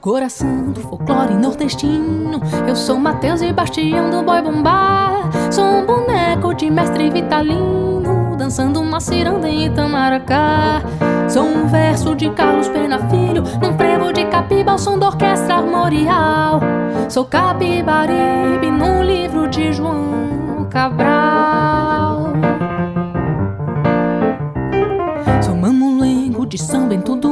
Coração 0.00 0.72
do 0.72 0.80
folclore 0.80 1.34
nordestino. 1.34 2.40
Eu 2.66 2.74
sou 2.74 2.98
Mateus 2.98 3.42
e 3.42 3.52
Bastião 3.52 4.10
do 4.10 4.22
Boi 4.22 4.40
Bumbá. 4.40 5.30
Sou 5.50 5.64
um 5.64 5.84
boneco 5.86 6.54
de 6.54 6.70
mestre 6.70 7.10
vitalino, 7.10 8.34
dançando 8.36 8.80
uma 8.80 8.98
ciranda 8.98 9.48
em 9.48 9.66
Itamaracá. 9.66 10.82
Sou 11.28 11.44
um 11.44 11.66
verso 11.66 12.14
de 12.16 12.30
Carlos 12.30 12.68
Pena 12.68 12.98
Filho, 13.10 13.42
num 13.60 13.76
frevo 13.76 14.12
de 14.12 14.24
capiba 14.24 14.72
ao 14.72 14.78
som 14.78 14.98
da 14.98 15.08
orquestra 15.08 15.56
armorial. 15.56 16.60
Sou 17.08 17.26
capibaribe 17.26 18.70
num 18.70 19.02
livro 19.02 19.48
de 19.48 19.72
João 19.72 20.66
Cabral. 20.70 21.49
Mamulengo 26.60 26.62
de 26.62 26.62
São 26.62 26.88
Bento 26.88 27.16
do 27.16 27.30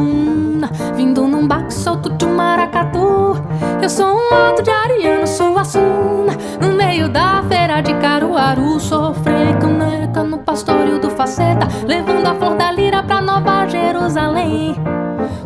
vindo 0.95 1.27
num 1.27 1.47
baque 1.47 1.73
solto 1.73 2.11
de 2.11 2.25
um 2.25 2.35
maracatu. 2.35 3.37
Eu 3.83 3.88
sou 3.88 4.07
um 4.07 4.35
alto 4.35 4.62
de 4.62 4.71
Ariano, 4.71 5.27
sou 5.27 5.59
a 5.59 5.64
Suna, 5.64 6.37
no 6.61 6.73
meio 6.73 7.09
da 7.09 7.43
feira 7.49 7.81
de 7.81 7.95
Caruaru. 7.95 8.81
Sou 8.81 9.14
caneca 9.61 10.23
no 10.25 10.38
pastório 10.38 10.99
do 10.99 11.11
Faceta, 11.11 11.69
levando 11.87 12.27
a 12.27 12.35
flor 12.35 12.57
da 12.57 12.73
lira 12.73 13.03
pra 13.03 13.21
Nova 13.21 13.67
Jerusalém. 13.67 14.77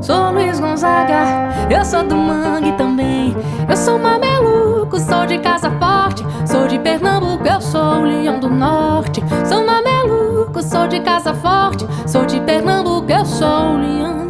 Sou 0.00 0.32
Luiz 0.32 0.58
Gonzaga, 0.58 1.48
eu 1.70 1.84
sou 1.84 2.02
do 2.04 2.16
mangue 2.16 2.72
também. 2.72 3.36
Eu 3.68 3.76
sou 3.76 3.98
mameluco, 3.98 4.98
sou 4.98 5.26
de 5.26 5.38
casa 5.38 5.70
forte. 5.78 6.24
Sou 6.46 6.66
de 6.66 6.78
Pernambuco, 6.78 7.46
eu 7.46 7.60
sou 7.60 8.00
o 8.00 8.02
leão 8.02 8.38
do 8.38 8.50
norte. 8.50 9.22
Sou 9.46 9.64
mameluco, 9.64 10.31
sou 10.60 10.88
de 10.88 11.00
casa 11.00 11.32
forte. 11.32 11.86
Sou 12.06 12.26
de 12.26 12.40
Pernambuco, 12.40 13.10
eu 13.10 13.24
sou 13.24 13.76
leão. 13.76 14.22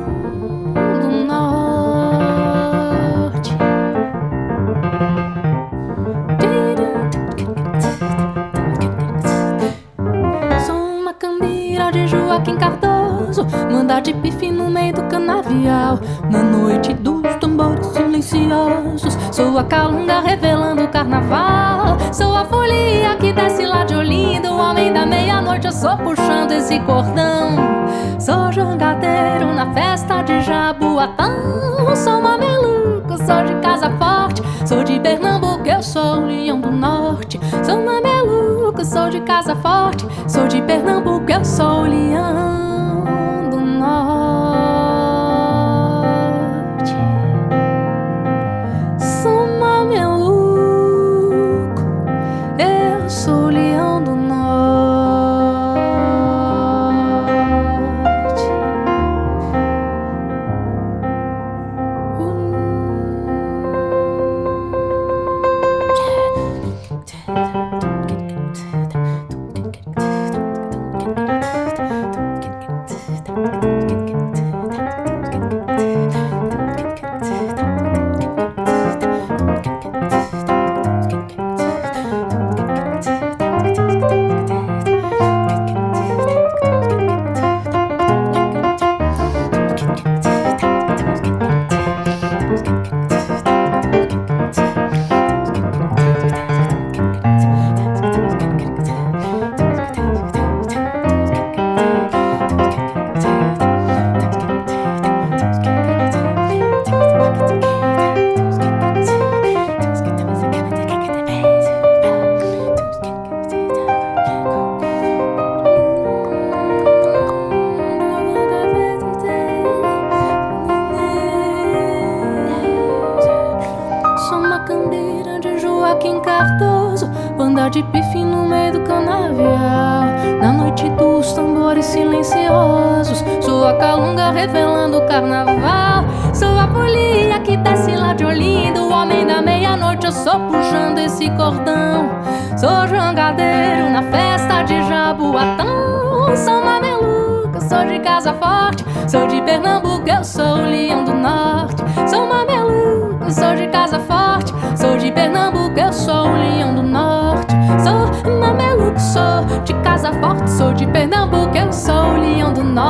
Joaquim 12.33 12.57
Cardoso 12.57 13.47
Manda 13.71 14.01
de 14.01 14.15
pife 14.15 14.51
no 14.51 14.71
meio 14.71 14.95
do 14.95 15.03
canavial 15.05 15.99
Na 16.31 16.43
noite 16.43 16.95
dos 16.95 17.35
tambores 17.37 17.87
silenciosos 17.89 19.19
Sou 19.31 19.59
a 19.59 19.65
calunga 19.65 20.21
revelando 20.21 20.85
o 20.85 20.89
carnaval 20.89 21.72
Sou 22.12 22.37
a 22.37 22.44
folia 22.44 23.16
que 23.16 23.33
desce 23.33 23.64
lá 23.64 23.85
de 23.85 23.94
Olinda, 23.94 24.53
o 24.53 24.59
homem 24.59 24.92
da 24.92 25.07
meia-noite, 25.07 25.66
eu 25.66 25.72
sou 25.72 25.96
puxando 25.96 26.53
esse 26.53 26.79
cordão. 26.81 27.57
Sou 28.20 28.53
jangadeiro 28.53 29.55
na 29.55 29.72
festa 29.72 30.20
de 30.20 30.42
Jaboatão. 30.42 31.96
Sou 31.96 32.20
mameluco, 32.20 33.16
sou 33.16 33.44
de 33.46 33.55
casa 33.62 33.90
forte. 33.96 34.42
Sou 34.66 34.85
de 34.85 35.01
Pernambuco, 35.01 35.66
eu 35.66 35.83
sou 35.83 36.18
o 36.18 36.27
leão 36.27 36.61
do 36.61 36.70
norte. 36.70 37.40
Sou 37.64 37.83
mameluco, 37.83 38.85
sou 38.85 39.09
de 39.09 39.20
casa 39.22 39.57
forte. 39.57 40.07
Sou 40.29 40.46
de 40.46 40.61
Pernambuco, 40.61 41.33
eu 41.33 41.42
sou 41.42 41.81
o 41.81 41.87
leão 41.87 42.62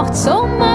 braucht 0.02 0.16
so 0.16 0.46
mal. 0.58 0.71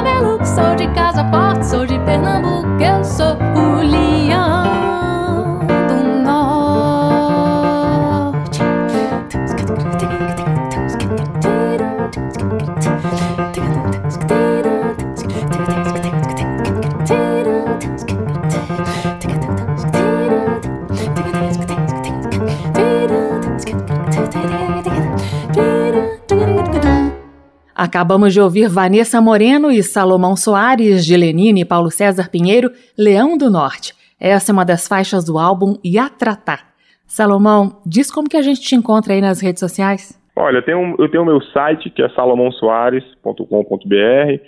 Acabamos 27.77 28.33
de 28.33 28.41
ouvir 28.41 28.67
Vanessa 28.67 29.21
Moreno 29.21 29.69
e 29.69 29.83
Salomão 29.83 30.35
Soares, 30.35 31.05
de 31.05 31.15
Lenine 31.15 31.61
e 31.61 31.65
Paulo 31.65 31.91
César 31.91 32.27
Pinheiro, 32.27 32.71
Leão 32.97 33.37
do 33.37 33.51
Norte. 33.51 33.93
Essa 34.19 34.51
é 34.51 34.53
uma 34.53 34.65
das 34.65 34.87
faixas 34.87 35.23
do 35.23 35.37
álbum 35.37 35.75
Yatrata. 35.85 36.57
Salomão, 37.05 37.79
diz 37.85 38.09
como 38.09 38.27
que 38.27 38.35
a 38.35 38.41
gente 38.41 38.61
te 38.61 38.73
encontra 38.73 39.13
aí 39.13 39.21
nas 39.21 39.39
redes 39.39 39.59
sociais? 39.59 40.19
Olha, 40.35 40.57
eu 40.57 40.63
tenho, 40.63 40.95
eu 40.97 41.07
tenho 41.07 41.21
o 41.21 41.25
meu 41.27 41.39
site, 41.39 41.91
que 41.91 42.01
é 42.01 42.09
salomãosoares.com.br, 42.09 44.41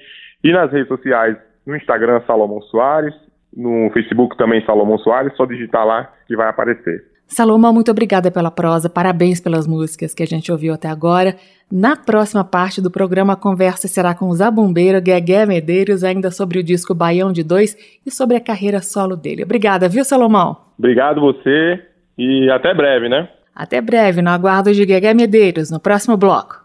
e 0.44 0.52
nas 0.52 0.72
redes 0.72 0.88
sociais, 0.88 1.38
no 1.68 1.76
Instagram, 1.76 2.24
Salomão 2.26 2.64
Soares, 2.64 3.14
no 3.56 3.92
Facebook 3.94 4.38
também, 4.38 4.66
Salomão 4.66 4.98
Soares, 4.98 5.38
só 5.38 5.46
digitar 5.46 5.86
lá 5.86 6.12
que 6.26 6.36
vai 6.36 6.50
aparecer. 6.50 7.04
Salomão, 7.30 7.72
muito 7.72 7.92
obrigada 7.92 8.32
pela 8.32 8.50
prosa, 8.50 8.90
parabéns 8.90 9.40
pelas 9.40 9.68
músicas 9.68 10.16
que 10.16 10.24
a 10.24 10.26
gente 10.26 10.52
ouviu 10.52 10.74
até 10.74 10.88
agora. 10.88 11.36
Na 11.72 11.96
próxima 11.96 12.44
parte 12.44 12.82
do 12.82 12.90
programa, 12.90 13.34
a 13.34 13.36
conversa 13.36 13.88
será 13.88 14.16
com 14.16 14.26
o 14.26 14.34
Zabumbeiro 14.34 15.00
Guegué 15.00 15.46
Medeiros, 15.46 16.04
ainda 16.04 16.32
sobre 16.32 16.58
o 16.58 16.64
disco 16.64 16.96
Baião 16.96 17.32
de 17.32 17.44
Dois 17.44 17.78
e 18.04 18.10
sobre 18.10 18.36
a 18.36 18.42
carreira 18.42 18.82
solo 18.82 19.16
dele. 19.16 19.44
Obrigada, 19.44 19.88
viu, 19.88 20.04
Salomão? 20.04 20.58
Obrigado 20.78 21.22
você 21.22 21.80
e 22.18 22.50
até 22.50 22.74
breve, 22.74 23.08
né? 23.08 23.30
Até 23.56 23.80
breve, 23.80 24.24
no 24.24 24.32
aguardo 24.32 24.74
de 24.74 24.84
Guegué 24.84 25.14
Medeiros, 25.14 25.70
no 25.70 25.80
próximo 25.80 26.18
bloco. 26.18 26.59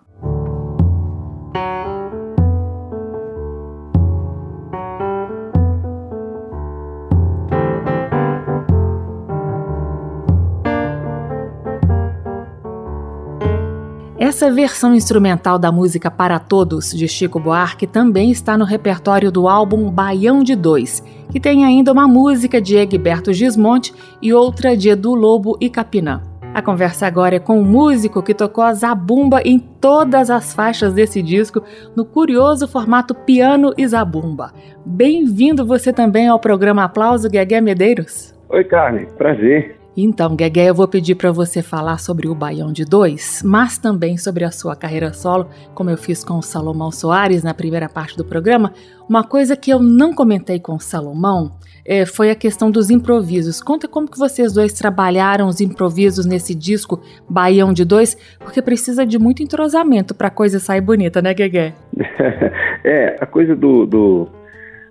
Essa 14.27 14.51
versão 14.51 14.95
instrumental 14.95 15.59
da 15.59 15.71
música 15.71 16.11
Para 16.11 16.39
Todos, 16.39 16.95
de 16.95 17.07
Chico 17.07 17.39
Buarque, 17.39 17.87
também 17.87 18.31
está 18.31 18.57
no 18.57 18.65
repertório 18.65 19.31
do 19.31 19.47
álbum 19.47 19.91
Baião 19.91 20.43
de 20.43 20.57
Dois, 20.57 21.05
que 21.31 21.39
tem 21.39 21.63
ainda 21.63 21.93
uma 21.93 22.09
música 22.09 22.59
de 22.59 22.75
Egberto 22.75 23.35
Gismonte 23.35 23.93
e 24.23 24.33
outra 24.33 24.75
de 24.75 24.89
Edu 24.89 25.15
Lobo 25.15 25.59
e 25.61 25.69
Capinã. 25.69 26.23
A 26.55 26.63
conversa 26.63 27.07
agora 27.07 27.37
é 27.37 27.39
com 27.39 27.61
o 27.61 27.65
músico 27.67 28.23
que 28.23 28.33
tocou 28.33 28.65
a 28.65 28.73
zabumba 28.73 29.43
em 29.45 29.59
todas 29.59 30.31
as 30.31 30.55
faixas 30.55 30.95
desse 30.95 31.21
disco, 31.21 31.63
no 31.95 32.07
curioso 32.07 32.67
formato 32.67 33.15
piano 33.15 33.75
e 33.77 33.87
zabumba. 33.87 34.55
Bem-vindo 34.87 35.67
você 35.67 35.93
também 35.93 36.29
ao 36.29 36.41
programa 36.41 36.85
Aplauso 36.85 37.29
Guegué 37.29 37.61
Medeiros. 37.61 38.35
Oi, 38.49 38.65
Carne, 38.65 39.05
prazer. 39.19 39.84
Então, 39.97 40.35
Guegué, 40.35 40.69
eu 40.69 40.75
vou 40.75 40.89
pedir 40.89 41.15
para 41.15 41.31
você 41.31 41.63
falar 41.63 41.99
sobre 41.99 42.27
o 42.27 42.35
Baião 42.35 42.73
de 42.73 42.85
Dois, 42.85 43.43
mas 43.45 43.79
também 43.79 44.17
sobre 44.17 44.43
a 44.43 44.51
sua 44.51 44.75
carreira 44.75 45.13
solo, 45.13 45.49
como 45.73 45.89
eu 45.89 45.97
fiz 45.97 46.25
com 46.25 46.35
o 46.35 46.43
Salomão 46.43 46.91
Soares 46.91 47.45
na 47.45 47.55
primeira 47.55 47.89
parte 47.89 48.17
do 48.17 48.25
programa. 48.25 48.73
Uma 49.09 49.23
coisa 49.23 49.57
que 49.57 49.71
eu 49.71 49.79
não 49.79 50.13
comentei 50.13 50.59
com 50.59 50.75
o 50.75 50.81
Salomão 50.81 51.53
é, 51.87 52.05
foi 52.05 52.31
a 52.31 52.35
questão 52.35 52.73
dos 52.73 52.91
improvisos. 52.91 53.63
Conta 53.63 53.87
como 53.87 54.11
que 54.11 54.19
vocês 54.19 54.53
dois 54.53 54.73
trabalharam 54.73 55.47
os 55.47 55.61
improvisos 55.61 56.27
nesse 56.27 56.57
disco 56.57 57.01
Baião 57.29 57.73
de 57.73 57.85
Dois, 57.85 58.17
porque 58.41 58.61
precisa 58.61 59.07
de 59.07 59.17
muito 59.17 59.45
entrosamento 59.45 60.13
para 60.13 60.27
a 60.27 60.31
coisa 60.31 60.59
sair 60.59 60.81
bonita, 60.81 61.23
né, 61.23 61.33
Guegué? 61.33 61.73
é, 62.83 63.17
a 63.21 63.27
coisa 63.27 63.55
do... 63.55 63.87
do 63.87 64.29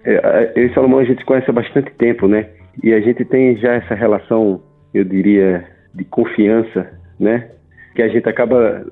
é, 0.06 0.54
eu 0.56 0.68
e 0.68 0.74
Salomão 0.74 1.00
a 1.00 1.06
gente 1.06 1.26
conhece 1.26 1.50
há 1.50 1.54
bastante 1.54 1.92
tempo, 1.98 2.26
né? 2.26 2.48
E 2.82 2.94
a 2.94 3.02
gente 3.02 3.26
tem 3.26 3.58
já 3.58 3.74
essa 3.74 3.96
relação 3.96 4.62
eu 4.94 5.04
diria, 5.04 5.66
de 5.94 6.04
confiança, 6.06 6.92
né? 7.20 7.50
Que 7.96 8.02
a 8.02 8.08
gente 8.08 8.28
acaba 8.28 8.86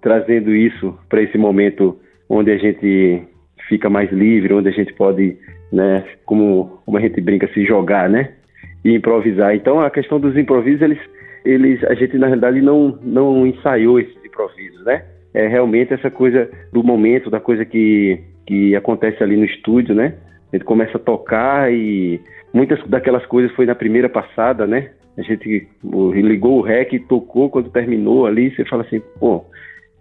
trazendo 0.00 0.54
isso 0.54 0.98
para 1.08 1.22
esse 1.22 1.38
momento 1.38 1.98
onde 2.28 2.50
a 2.50 2.58
gente 2.58 3.22
fica 3.68 3.88
mais 3.88 4.10
livre, 4.10 4.54
onde 4.54 4.68
a 4.68 4.72
gente 4.72 4.92
pode, 4.94 5.36
né, 5.72 6.04
como, 6.24 6.80
como 6.84 6.96
a 6.96 7.00
gente 7.00 7.20
brinca, 7.20 7.48
se 7.48 7.64
jogar, 7.64 8.08
né? 8.08 8.32
E 8.84 8.94
improvisar. 8.94 9.54
Então 9.54 9.80
a 9.80 9.90
questão 9.90 10.20
dos 10.20 10.36
improvisos, 10.36 10.82
eles, 10.82 10.98
eles, 11.44 11.84
a 11.84 11.94
gente 11.94 12.16
na 12.16 12.26
realidade 12.26 12.60
não, 12.60 12.98
não 13.02 13.46
ensaiou 13.46 13.98
esses 13.98 14.24
improvisos, 14.24 14.84
né? 14.84 15.04
É 15.34 15.46
realmente 15.46 15.92
essa 15.92 16.10
coisa 16.10 16.50
do 16.72 16.82
momento, 16.82 17.30
da 17.30 17.40
coisa 17.40 17.64
que, 17.64 18.20
que 18.46 18.74
acontece 18.74 19.22
ali 19.22 19.36
no 19.36 19.44
estúdio, 19.44 19.94
né? 19.94 20.14
A 20.52 20.56
gente 20.56 20.64
começa 20.64 20.96
a 20.96 21.00
tocar 21.00 21.70
e 21.72 22.20
muitas 22.52 22.82
daquelas 22.88 23.24
coisas 23.26 23.54
foi 23.54 23.66
na 23.66 23.74
primeira 23.74 24.08
passada, 24.08 24.66
né? 24.66 24.90
A 25.18 25.22
gente 25.22 25.68
ligou 25.82 26.58
o 26.58 26.62
rec, 26.62 26.92
tocou, 27.08 27.50
quando 27.50 27.70
terminou 27.70 28.26
ali, 28.26 28.54
você 28.54 28.64
fala 28.64 28.82
assim, 28.82 29.02
pô, 29.18 29.44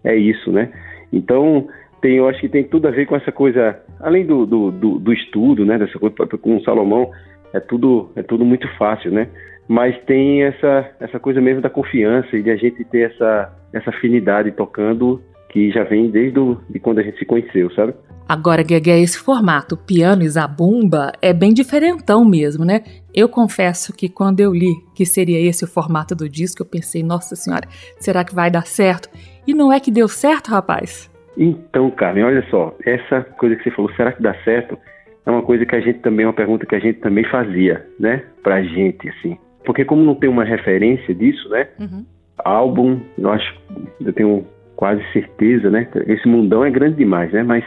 é 0.04 0.16
isso, 0.16 0.52
né? 0.52 0.72
Então, 1.12 1.68
tem, 2.02 2.18
eu 2.18 2.28
acho 2.28 2.40
que 2.40 2.50
tem 2.50 2.64
tudo 2.64 2.88
a 2.88 2.92
ver 2.92 3.08
com 3.08 3.16
essa 3.16 3.32
coisa, 3.32 3.82
além 4.00 4.26
do, 4.26 4.46
do, 4.46 4.72
do, 4.72 5.00
do 5.00 5.14
estudo, 5.14 5.66
né? 5.66 5.78
Dessa 5.78 5.98
coisa 5.98 6.16
com 6.16 6.58
o 6.58 6.64
Salomão, 6.64 7.10
é 7.54 7.60
tudo, 7.60 8.12
é 8.16 8.22
tudo 8.22 8.46
muito 8.46 8.68
fácil, 8.78 9.12
né? 9.12 9.28
Mas 9.68 10.00
tem 10.06 10.44
essa, 10.44 10.92
essa 11.00 11.20
coisa 11.20 11.42
mesmo 11.42 11.62
da 11.62 11.70
confiança 11.70 12.38
e 12.38 12.44
de 12.44 12.52
a 12.52 12.56
gente 12.56 12.84
ter 12.86 13.12
essa, 13.12 13.54
essa 13.74 13.90
afinidade 13.90 14.52
tocando 14.52 15.22
que 15.50 15.72
já 15.72 15.84
vem 15.84 16.10
desde 16.10 16.40
o, 16.40 16.58
de 16.70 16.80
quando 16.80 17.00
a 17.00 17.04
gente 17.04 17.18
se 17.18 17.26
conheceu, 17.26 17.72
sabe? 17.74 17.94
Agora, 18.28 18.62
Guegué, 18.62 19.00
esse 19.00 19.18
formato 19.18 19.78
piano 19.78 20.22
e 20.22 20.28
zabumba 20.28 21.14
é 21.22 21.32
bem 21.32 21.54
diferentão 21.54 22.26
mesmo, 22.26 22.66
né? 22.66 22.84
Eu 23.16 23.30
confesso 23.30 23.96
que 23.96 24.10
quando 24.10 24.42
eu 24.42 24.54
li 24.54 24.74
que 24.94 25.06
seria 25.06 25.40
esse 25.40 25.64
o 25.64 25.68
formato 25.68 26.14
do 26.14 26.28
disco, 26.28 26.62
eu 26.62 26.66
pensei, 26.66 27.02
nossa 27.02 27.38
senhora, 27.38 27.68
será 28.00 28.26
que 28.26 28.36
vai 28.36 28.52
dar 28.52 28.68
certo? 28.68 29.10
E 29.48 29.54
não 29.54 29.72
é 29.72 29.80
que 29.80 29.90
deu 29.90 30.10
certo, 30.10 30.50
rapaz? 30.50 31.10
Então, 31.38 31.90
Carmen, 31.92 32.26
olha 32.26 32.46
só, 32.50 32.76
essa 32.86 33.22
coisa 33.22 33.56
que 33.56 33.64
você 33.64 33.72
falou, 33.72 33.92
será 33.94 34.12
que 34.12 34.22
dá 34.22 34.34
certo? 34.44 34.78
É 35.26 35.32
uma 35.32 35.44
coisa 35.44 35.66
que 35.66 35.76
a 35.76 35.80
gente 35.80 36.00
também, 36.00 36.26
é 36.26 36.28
uma 36.28 36.34
pergunta 36.34 36.66
que 36.66 36.76
a 36.76 36.80
gente 36.80 37.00
também 37.00 37.24
fazia, 37.24 37.86
né? 37.98 38.24
Pra 38.44 38.62
gente, 38.62 39.08
assim. 39.08 39.38
Porque 39.64 39.86
como 39.86 40.04
não 40.04 40.16
tem 40.16 40.30
uma 40.30 40.44
referência 40.44 41.16
disso, 41.16 41.48
né? 41.50 41.68
Uhum. 41.80 42.06
Álbum, 42.40 43.00
eu 43.18 43.32
acho, 43.32 43.56
eu 44.02 44.12
tenho 44.14 44.46
quase 44.78 45.04
certeza, 45.12 45.70
né? 45.70 45.88
Esse 46.06 46.28
mundão 46.28 46.64
é 46.64 46.70
grande 46.70 46.96
demais, 46.96 47.34
né? 47.34 47.44
Mas 47.44 47.66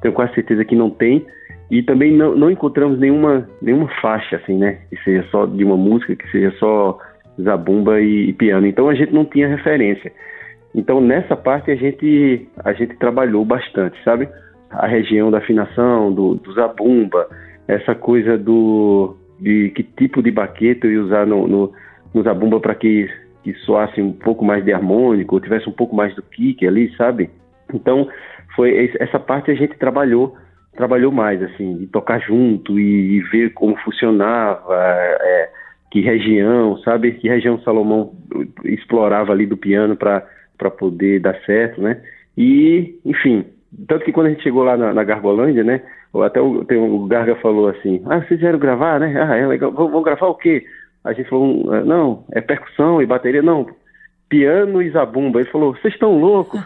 tenho 0.00 0.14
quase 0.14 0.34
certeza 0.34 0.64
que 0.64 0.76
não 0.76 0.90
tem. 0.90 1.26
E 1.70 1.82
também 1.82 2.12
não, 2.12 2.36
não 2.36 2.50
encontramos 2.50 2.98
nenhuma, 2.98 3.48
nenhuma 3.62 3.88
faixa, 4.00 4.36
assim, 4.36 4.56
né? 4.56 4.78
Que 4.90 4.96
seja 5.02 5.24
só 5.30 5.46
de 5.46 5.64
uma 5.64 5.76
música, 5.76 6.14
que 6.14 6.30
seja 6.30 6.52
só 6.58 6.98
zabumba 7.40 8.00
e, 8.00 8.28
e 8.28 8.32
piano. 8.34 8.66
Então 8.66 8.88
a 8.88 8.94
gente 8.94 9.12
não 9.12 9.24
tinha 9.24 9.48
referência. 9.48 10.12
Então 10.74 11.00
nessa 11.00 11.34
parte 11.34 11.70
a 11.70 11.74
gente, 11.74 12.46
a 12.62 12.72
gente 12.74 12.94
trabalhou 12.96 13.44
bastante, 13.44 13.96
sabe? 14.04 14.28
A 14.70 14.86
região 14.86 15.30
da 15.30 15.38
afinação, 15.38 16.12
do, 16.12 16.34
do 16.34 16.52
zabumba, 16.52 17.26
essa 17.66 17.94
coisa 17.94 18.36
do 18.36 19.16
de 19.40 19.70
que 19.70 19.82
tipo 19.82 20.22
de 20.22 20.30
baqueta 20.30 20.86
eu 20.86 20.92
ia 20.92 21.02
usar 21.02 21.26
no, 21.26 21.48
no, 21.48 21.72
no 22.12 22.22
zabumba 22.22 22.60
para 22.60 22.74
que 22.74 23.08
que 23.42 23.54
soasse 23.54 24.00
um 24.00 24.12
pouco 24.12 24.44
mais 24.44 24.64
de 24.64 24.72
harmônico, 24.72 25.34
ou 25.34 25.40
tivesse 25.40 25.68
um 25.68 25.72
pouco 25.72 25.94
mais 25.94 26.14
do 26.14 26.22
kick 26.22 26.66
ali, 26.66 26.94
sabe? 26.96 27.30
Então, 27.72 28.08
foi 28.54 28.92
essa 28.98 29.18
parte 29.18 29.50
a 29.50 29.54
gente 29.54 29.76
trabalhou 29.78 30.36
trabalhou 30.74 31.10
mais 31.10 31.42
assim 31.42 31.76
de 31.78 31.86
tocar 31.88 32.20
junto 32.20 32.78
e, 32.78 33.16
e 33.16 33.20
ver 33.22 33.52
como 33.52 33.76
funcionava 33.78 34.62
é, 35.20 35.50
que 35.90 36.00
região 36.00 36.78
sabe? 36.78 37.12
Que 37.12 37.28
região 37.28 37.60
Salomão 37.62 38.12
explorava 38.64 39.32
ali 39.32 39.46
do 39.46 39.56
piano 39.56 39.96
para 39.96 40.70
poder 40.78 41.20
dar 41.20 41.36
certo 41.44 41.80
né? 41.80 42.00
E 42.36 42.98
enfim 43.04 43.44
tanto 43.88 44.04
que 44.04 44.12
quando 44.12 44.28
a 44.28 44.30
gente 44.30 44.42
chegou 44.42 44.62
lá 44.62 44.76
na, 44.76 44.92
na 44.92 45.04
Garbolândia 45.04 45.64
né 45.64 45.82
até 46.24 46.40
o, 46.40 46.64
tem, 46.64 46.78
o 46.78 47.06
Garga 47.06 47.36
falou 47.36 47.68
assim 47.68 48.02
ah 48.06 48.20
vocês 48.20 48.40
vieram 48.40 48.58
gravar 48.58 49.00
né? 49.00 49.14
Ah 49.20 49.36
é 49.36 49.46
legal 49.46 49.72
vão 49.72 50.02
gravar 50.02 50.26
o 50.26 50.34
quê 50.34 50.64
a 51.04 51.12
gente 51.12 51.28
falou, 51.28 51.74
é, 51.74 51.82
não, 51.82 52.24
é 52.32 52.40
percussão 52.40 53.00
e 53.00 53.06
bateria, 53.06 53.42
não, 53.42 53.66
piano 54.28 54.80
e 54.80 54.90
zabumba. 54.90 55.40
Ele 55.40 55.50
falou, 55.50 55.74
vocês 55.74 55.94
estão 55.94 56.18
loucos? 56.18 56.60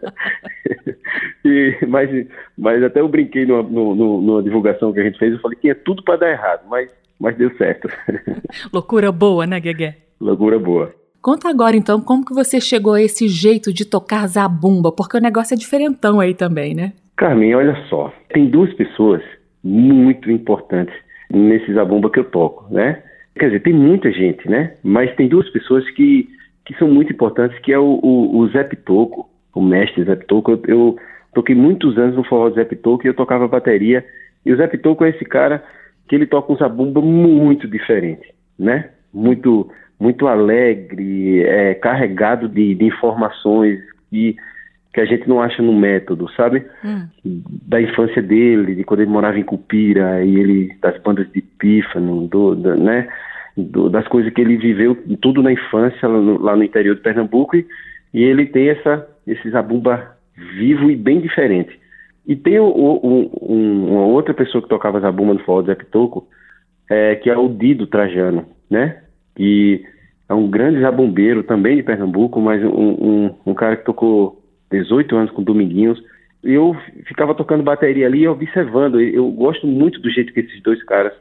e, 1.44 1.76
mas, 1.88 2.26
mas 2.56 2.82
até 2.82 3.00
eu 3.00 3.08
brinquei 3.08 3.44
numa, 3.44 3.62
numa, 3.62 3.94
numa, 3.94 4.42
divulgação 4.42 4.92
que 4.92 5.00
a 5.00 5.04
gente 5.04 5.18
fez, 5.18 5.32
eu 5.32 5.40
falei, 5.40 5.58
tinha 5.60 5.74
tudo 5.74 6.02
para 6.02 6.16
dar 6.16 6.30
errado, 6.30 6.62
mas, 6.68 6.90
mas 7.18 7.36
deu 7.36 7.54
certo. 7.56 7.88
Loucura 8.72 9.10
boa, 9.10 9.46
né, 9.46 9.58
Guegué? 9.58 9.96
Loucura 10.20 10.58
boa. 10.58 10.94
Conta 11.20 11.50
agora, 11.50 11.76
então, 11.76 12.00
como 12.00 12.24
que 12.24 12.32
você 12.32 12.60
chegou 12.60 12.94
a 12.94 13.02
esse 13.02 13.28
jeito 13.28 13.74
de 13.74 13.84
tocar 13.84 14.26
zabumba, 14.26 14.90
porque 14.90 15.18
o 15.18 15.20
negócio 15.20 15.52
é 15.52 15.56
diferentão 15.56 16.18
aí 16.18 16.34
também, 16.34 16.74
né? 16.74 16.94
Carmen, 17.16 17.54
olha 17.54 17.76
só, 17.90 18.10
tem 18.32 18.48
duas 18.48 18.72
pessoas 18.72 19.22
muito 19.62 20.30
importantes 20.30 20.94
nesse 21.30 21.74
zabumba 21.74 22.10
que 22.10 22.18
eu 22.18 22.24
toco, 22.24 22.72
né? 22.72 23.02
Quer 23.38 23.46
dizer, 23.46 23.60
tem 23.60 23.72
muita 23.72 24.10
gente, 24.10 24.48
né? 24.48 24.74
Mas 24.82 25.14
tem 25.16 25.28
duas 25.28 25.48
pessoas 25.50 25.88
que, 25.90 26.28
que 26.64 26.74
são 26.78 26.88
muito 26.88 27.12
importantes, 27.12 27.58
que 27.60 27.72
é 27.72 27.78
o, 27.78 28.00
o, 28.02 28.38
o 28.38 28.48
Zé 28.48 28.64
Pitoco, 28.64 29.28
o 29.54 29.62
mestre 29.62 30.04
Zé 30.04 30.16
Pitoco. 30.16 30.52
Eu, 30.52 30.62
eu 30.66 30.96
toquei 31.34 31.54
muitos 31.54 31.96
anos 31.96 32.16
no 32.16 32.24
forró 32.24 32.48
do 32.48 32.56
Zé 32.56 32.64
Pitoco 32.64 33.06
e 33.06 33.08
eu 33.08 33.14
tocava 33.14 33.48
bateria. 33.48 34.04
E 34.44 34.52
o 34.52 34.56
Zé 34.56 34.66
Pitoco 34.66 35.04
é 35.04 35.10
esse 35.10 35.24
cara 35.24 35.62
que 36.08 36.14
ele 36.14 36.26
toca 36.26 36.52
um 36.52 36.56
zabumba 36.56 37.00
muito 37.00 37.68
diferente, 37.68 38.34
né? 38.58 38.90
Muito, 39.12 39.70
muito 39.98 40.26
alegre, 40.26 41.42
é, 41.44 41.74
carregado 41.74 42.48
de, 42.48 42.74
de 42.74 42.84
informações 42.84 43.80
e 44.12 44.34
que 44.92 45.00
a 45.00 45.04
gente 45.04 45.28
não 45.28 45.40
acha 45.40 45.62
no 45.62 45.72
método, 45.72 46.28
sabe? 46.32 46.64
Hum. 46.84 47.06
Da 47.24 47.80
infância 47.80 48.20
dele, 48.20 48.74
de 48.74 48.84
quando 48.84 49.00
ele 49.00 49.10
morava 49.10 49.38
em 49.38 49.44
Cupira, 49.44 50.24
e 50.24 50.36
ele, 50.36 50.76
das 50.80 51.00
bandas 51.00 51.30
de 51.30 51.40
pífano, 51.40 52.26
do, 52.26 52.56
né? 52.56 53.08
Do, 53.56 53.88
das 53.88 54.06
coisas 54.08 54.32
que 54.32 54.40
ele 54.40 54.56
viveu 54.56 54.96
tudo 55.20 55.42
na 55.42 55.52
infância 55.52 56.08
lá 56.08 56.20
no, 56.20 56.40
lá 56.40 56.56
no 56.56 56.64
interior 56.64 56.96
de 56.96 57.02
Pernambuco, 57.02 57.56
e, 57.56 57.66
e, 58.12 58.22
ele 58.22 58.46
tem 58.46 58.68
essa, 58.68 59.06
esse 59.26 59.50
zabumba 59.50 60.16
vivo 60.56 60.90
e 60.90 60.96
bem 60.96 61.20
diferente. 61.20 61.78
E 62.26 62.34
tem 62.34 62.58
o, 62.58 62.66
o, 62.66 63.52
um, 63.52 63.92
uma 63.92 64.06
outra 64.06 64.34
pessoa 64.34 64.62
que 64.62 64.68
tocava 64.68 65.00
zabumba 65.00 65.34
no 65.34 65.40
forró 65.40 65.62
do 65.62 65.66
Zé 65.66 65.74
Pitoco, 65.74 66.26
é, 66.88 67.14
que 67.14 67.30
é 67.30 67.36
o 67.36 67.48
Dido 67.48 67.86
Trajano, 67.86 68.44
né? 68.68 69.02
Que 69.36 69.84
é 70.28 70.34
um 70.34 70.48
grande 70.48 70.80
zabumbeiro 70.80 71.44
também 71.44 71.76
de 71.76 71.82
Pernambuco, 71.82 72.40
mas 72.40 72.62
um, 72.64 72.68
um, 72.68 73.34
um 73.46 73.54
cara 73.54 73.76
que 73.76 73.84
tocou 73.84 74.39
18 74.70 75.16
anos 75.16 75.30
com 75.32 75.42
Dominguinhos. 75.42 76.02
Eu 76.42 76.76
ficava 77.06 77.34
tocando 77.34 77.62
bateria 77.62 78.06
ali 78.06 78.20
e 78.20 78.28
observando. 78.28 79.00
Eu 79.00 79.30
gosto 79.30 79.66
muito 79.66 80.00
do 80.00 80.10
jeito 80.10 80.32
que 80.32 80.40
esses 80.40 80.62
dois 80.62 80.82
caras 80.84 81.12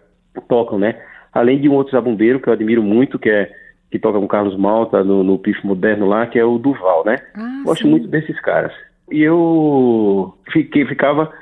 tocam, 0.48 0.78
né? 0.78 0.96
Além 1.34 1.60
de 1.60 1.68
um 1.68 1.74
outro 1.74 1.92
zabumbeiro 1.92 2.40
que 2.40 2.48
eu 2.48 2.54
admiro 2.54 2.82
muito, 2.82 3.20
que 3.20 3.30
é 3.30 3.52
que 3.92 3.98
toca 3.98 4.20
com 4.20 4.28
Carlos 4.28 4.56
Malta 4.56 5.04
no, 5.04 5.24
no 5.24 5.40
Pif 5.40 5.66
Moderno 5.66 6.08
lá, 6.08 6.28
que 6.28 6.38
é 6.38 6.46
o 6.46 6.60
Duval, 6.60 7.04
né? 7.06 7.18
Ah, 7.34 7.64
gosto 7.66 7.84
sim. 7.84 7.90
muito 7.90 8.08
desses 8.08 8.40
caras. 8.40 8.72
E 9.12 9.22
eu 9.22 10.34
fiquei, 10.52 10.86
ficava 10.86 11.34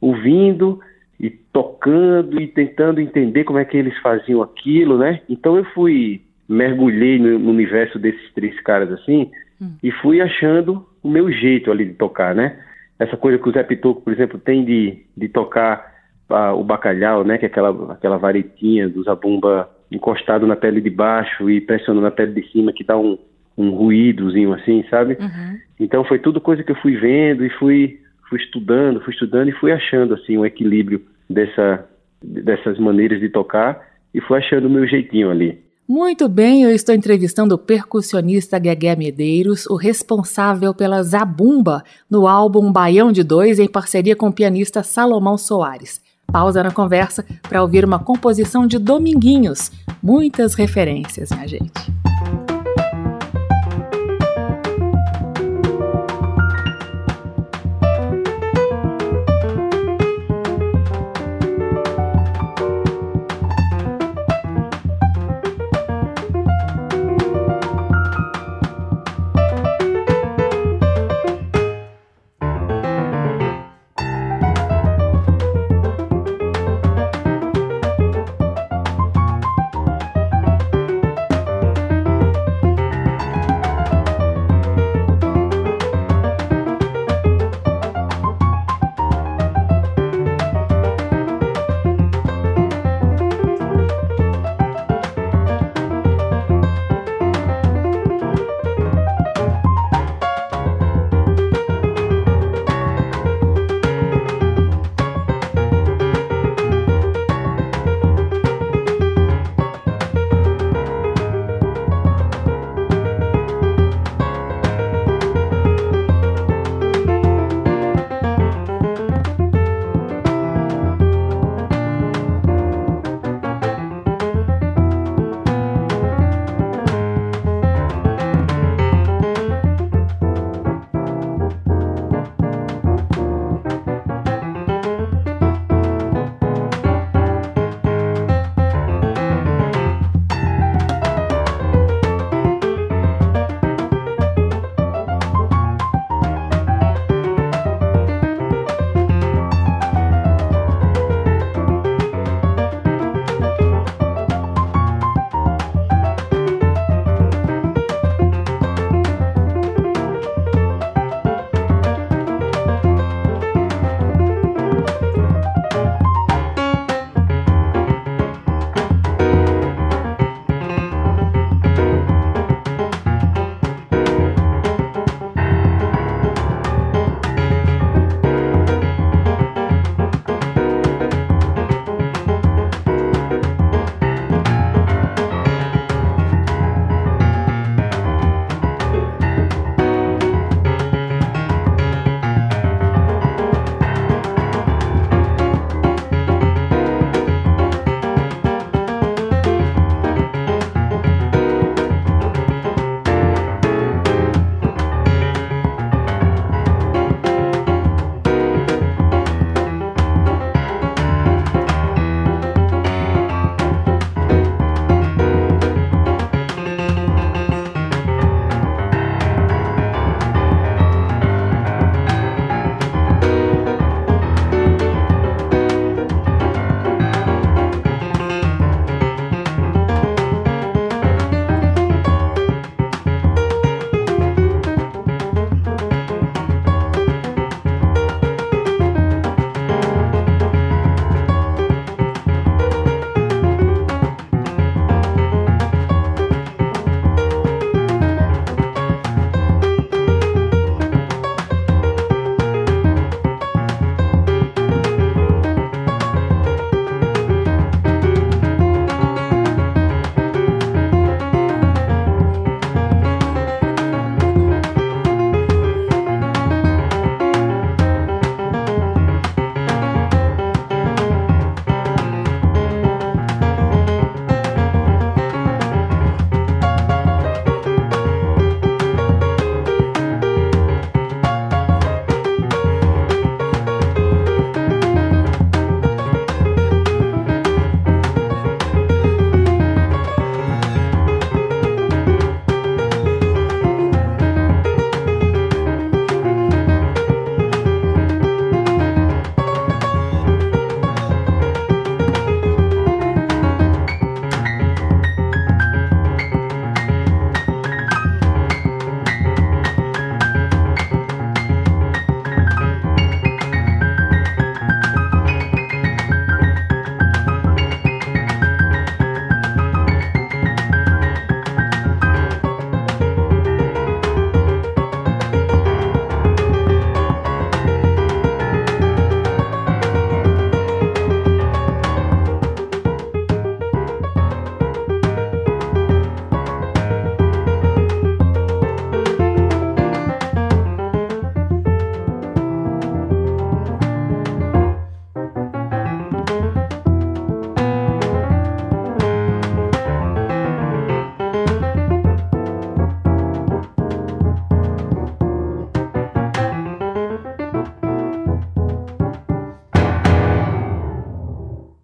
ouvindo 0.00 0.80
e 1.20 1.30
tocando 1.30 2.40
e 2.40 2.48
tentando 2.48 3.00
entender 3.00 3.44
como 3.44 3.60
é 3.60 3.64
que 3.64 3.76
eles 3.76 3.96
faziam 4.00 4.42
aquilo, 4.42 4.98
né? 4.98 5.20
Então 5.28 5.56
eu 5.56 5.64
fui 5.66 6.22
mergulhei 6.48 7.18
no 7.18 7.50
universo 7.50 7.98
desses 7.98 8.32
três 8.34 8.60
caras 8.62 8.90
assim 8.92 9.30
hum. 9.62 9.76
e 9.82 9.90
fui 9.90 10.20
achando 10.20 10.86
o 11.02 11.08
meu 11.08 11.30
jeito 11.30 11.70
ali 11.70 11.86
de 11.86 11.94
tocar, 11.94 12.34
né? 12.34 12.58
Essa 12.98 13.16
coisa 13.16 13.38
que 13.38 13.48
o 13.48 13.52
Zé 13.52 13.62
Pitoco, 13.62 14.02
por 14.02 14.12
exemplo, 14.12 14.38
tem 14.38 14.64
de, 14.64 15.04
de 15.16 15.28
tocar 15.28 15.92
uh, 16.30 16.58
o 16.58 16.64
bacalhau, 16.64 17.24
né? 17.24 17.38
Que 17.38 17.46
é 17.46 17.48
aquela, 17.48 17.92
aquela 17.92 18.16
varetinha 18.16 18.88
do 18.88 19.02
zabumba 19.02 19.68
encostado 19.90 20.46
na 20.46 20.56
pele 20.56 20.80
de 20.80 20.90
baixo 20.90 21.50
e 21.50 21.60
pressionando 21.60 22.04
na 22.04 22.10
pele 22.10 22.32
de 22.32 22.50
cima, 22.50 22.72
que 22.72 22.84
dá 22.84 22.96
um, 22.96 23.18
um 23.56 23.70
ruídozinho 23.70 24.52
assim, 24.54 24.84
sabe? 24.88 25.16
Uhum. 25.20 25.58
Então 25.78 26.04
foi 26.04 26.18
tudo 26.18 26.40
coisa 26.40 26.62
que 26.62 26.72
eu 26.72 26.76
fui 26.76 26.96
vendo 26.96 27.44
e 27.44 27.50
fui, 27.50 28.00
fui 28.28 28.38
estudando, 28.38 29.00
fui 29.00 29.12
estudando 29.12 29.48
e 29.48 29.52
fui 29.52 29.72
achando 29.72 30.14
assim 30.14 30.38
um 30.38 30.46
equilíbrio 30.46 31.02
dessa, 31.28 31.86
dessas 32.22 32.78
maneiras 32.78 33.20
de 33.20 33.28
tocar 33.28 33.86
e 34.14 34.20
fui 34.20 34.38
achando 34.38 34.66
o 34.66 34.70
meu 34.70 34.86
jeitinho 34.86 35.30
ali. 35.30 35.60
Muito 35.94 36.26
bem, 36.26 36.62
eu 36.62 36.70
estou 36.70 36.94
entrevistando 36.94 37.54
o 37.54 37.58
percussionista 37.58 38.58
Guegué 38.58 38.96
Medeiros, 38.96 39.66
o 39.66 39.76
responsável 39.76 40.72
pela 40.72 41.02
Zabumba 41.02 41.84
no 42.08 42.26
álbum 42.26 42.72
Baião 42.72 43.12
de 43.12 43.22
Dois, 43.22 43.58
em 43.58 43.68
parceria 43.68 44.16
com 44.16 44.28
o 44.28 44.32
pianista 44.32 44.82
Salomão 44.82 45.36
Soares. 45.36 46.00
Pausa 46.26 46.62
na 46.62 46.70
conversa 46.70 47.26
para 47.46 47.60
ouvir 47.60 47.84
uma 47.84 47.98
composição 47.98 48.66
de 48.66 48.78
Dominguinhos. 48.78 49.70
Muitas 50.02 50.54
referências, 50.54 51.28
minha 51.30 51.46
gente. 51.46 51.92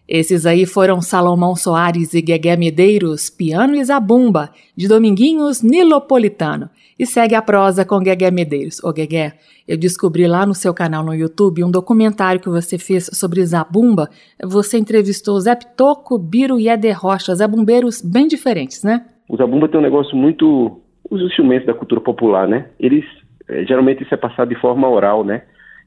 Esses 0.08 0.46
aí 0.46 0.64
foram 0.64 1.02
Salomão 1.02 1.54
Soares 1.54 2.14
e 2.14 2.22
Guegué 2.22 2.56
Medeiros, 2.56 3.28
Piano 3.28 3.74
e 3.74 3.84
Zabumba, 3.84 4.48
de 4.74 4.88
Dominguinhos 4.88 5.62
Nilopolitano. 5.62 6.70
E 6.98 7.04
segue 7.04 7.34
a 7.34 7.42
prosa 7.42 7.84
com 7.84 8.00
Guegué 8.00 8.30
Medeiros. 8.30 8.82
Ô 8.82 8.90
Guegué, 8.90 9.34
eu 9.68 9.76
descobri 9.76 10.26
lá 10.26 10.46
no 10.46 10.54
seu 10.54 10.72
canal 10.72 11.04
no 11.04 11.14
YouTube 11.14 11.62
um 11.62 11.70
documentário 11.70 12.40
que 12.40 12.48
você 12.48 12.78
fez 12.78 13.10
sobre 13.12 13.44
Zabumba. 13.44 14.08
Você 14.42 14.78
entrevistou 14.78 15.38
Zé 15.38 15.54
Pitoco, 15.54 16.18
Biro 16.18 16.58
e 16.58 16.70
Eder 16.70 16.98
Rocha, 16.98 17.34
zabumbeiros 17.34 18.00
bem 18.00 18.26
diferentes, 18.26 18.82
né? 18.82 19.04
O 19.28 19.36
Zabumba 19.36 19.68
tem 19.68 19.78
um 19.78 19.82
negócio 19.82 20.16
muito... 20.16 20.80
Os 21.10 21.20
instrumentos 21.22 21.66
da 21.66 21.74
cultura 21.74 22.00
popular, 22.00 22.48
né? 22.48 22.66
Eles, 22.80 23.04
eh, 23.48 23.64
geralmente 23.66 24.02
isso 24.02 24.12
é 24.12 24.16
passado 24.16 24.48
de 24.48 24.60
forma 24.60 24.88
oral, 24.88 25.24
né? 25.24 25.42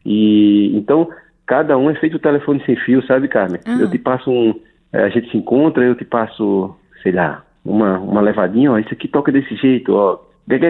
E 0.05 0.71
então 0.75 1.07
cada 1.51 1.77
um 1.77 1.89
é 1.89 1.95
feito 1.95 2.15
o 2.15 2.19
telefone 2.19 2.63
sem 2.65 2.77
fio, 2.77 3.05
sabe, 3.05 3.27
Carmen? 3.27 3.59
Ah. 3.65 3.77
Eu 3.77 3.91
te 3.91 3.97
passo 3.97 4.31
um. 4.31 4.57
É, 4.93 5.03
a 5.03 5.09
gente 5.09 5.29
se 5.29 5.35
encontra, 5.35 5.83
eu 5.83 5.95
te 5.95 6.05
passo, 6.05 6.73
sei 7.03 7.11
lá, 7.11 7.43
uma, 7.65 7.99
uma 7.99 8.21
levadinha, 8.21 8.71
ó, 8.71 8.79
isso 8.79 8.93
aqui 8.93 9.05
toca 9.05 9.33
desse 9.33 9.53
jeito, 9.57 9.93
ó. 9.93 10.17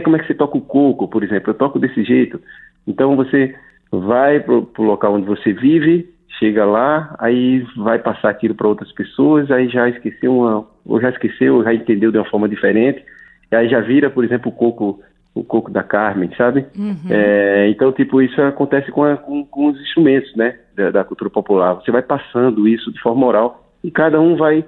Como 0.04 0.16
é 0.16 0.20
que 0.20 0.26
você 0.26 0.34
toca 0.34 0.58
o 0.58 0.62
coco, 0.62 1.08
por 1.08 1.24
exemplo? 1.24 1.52
Eu 1.52 1.54
toco 1.54 1.78
desse 1.78 2.04
jeito. 2.04 2.42
Então 2.88 3.16
você 3.16 3.54
vai 3.92 4.40
pro, 4.40 4.64
pro 4.64 4.82
local 4.82 5.14
onde 5.14 5.28
você 5.28 5.54
vive, 5.54 6.10
chega 6.40 6.66
lá, 6.66 7.16
aí 7.20 7.64
vai 7.78 8.00
passar 8.00 8.32
aquilo 8.32 8.56
para 8.56 8.68
outras 8.68 8.92
pessoas, 8.92 9.52
aí 9.52 9.70
já 9.70 9.88
esqueceu 9.88 10.36
uma, 10.36 10.66
ou 10.84 11.00
já 11.00 11.12
esqueceu, 11.12 11.58
ou 11.58 11.64
já 11.64 11.76
entendeu 11.76 12.12
de 12.12 12.18
uma 12.18 12.30
forma 12.30 12.50
diferente, 12.50 13.06
e 13.52 13.56
aí 13.56 13.70
já 13.70 13.82
vira, 13.82 14.10
por 14.10 14.26
exemplo, 14.26 14.50
o 14.50 14.56
coco 14.56 15.00
o 15.34 15.44
coco 15.44 15.72
da 15.72 15.82
Carmen, 15.82 16.30
sabe? 16.38 16.66
Uhum. 16.78 16.98
É, 17.10 17.70
então, 17.70 17.92
tipo, 17.92 18.22
isso 18.22 18.42
acontece 18.42 18.92
com, 18.92 19.04
a, 19.04 19.16
com, 19.16 19.46
com, 19.46 19.68
os 19.68 19.80
instrumentos, 19.80 20.36
né, 20.36 20.56
da, 20.76 20.92
da, 20.92 21.04
cultura 21.04 21.30
popular. 21.30 21.76
Você 21.76 21.92
vai 21.92 22.02
passando 22.02 22.68
isso 22.68 22.92
de 22.92 23.00
forma 23.02 23.26
oral 23.26 23.64
e 23.84 23.92
cada 23.92 24.20
um 24.20 24.36
vai, 24.36 24.64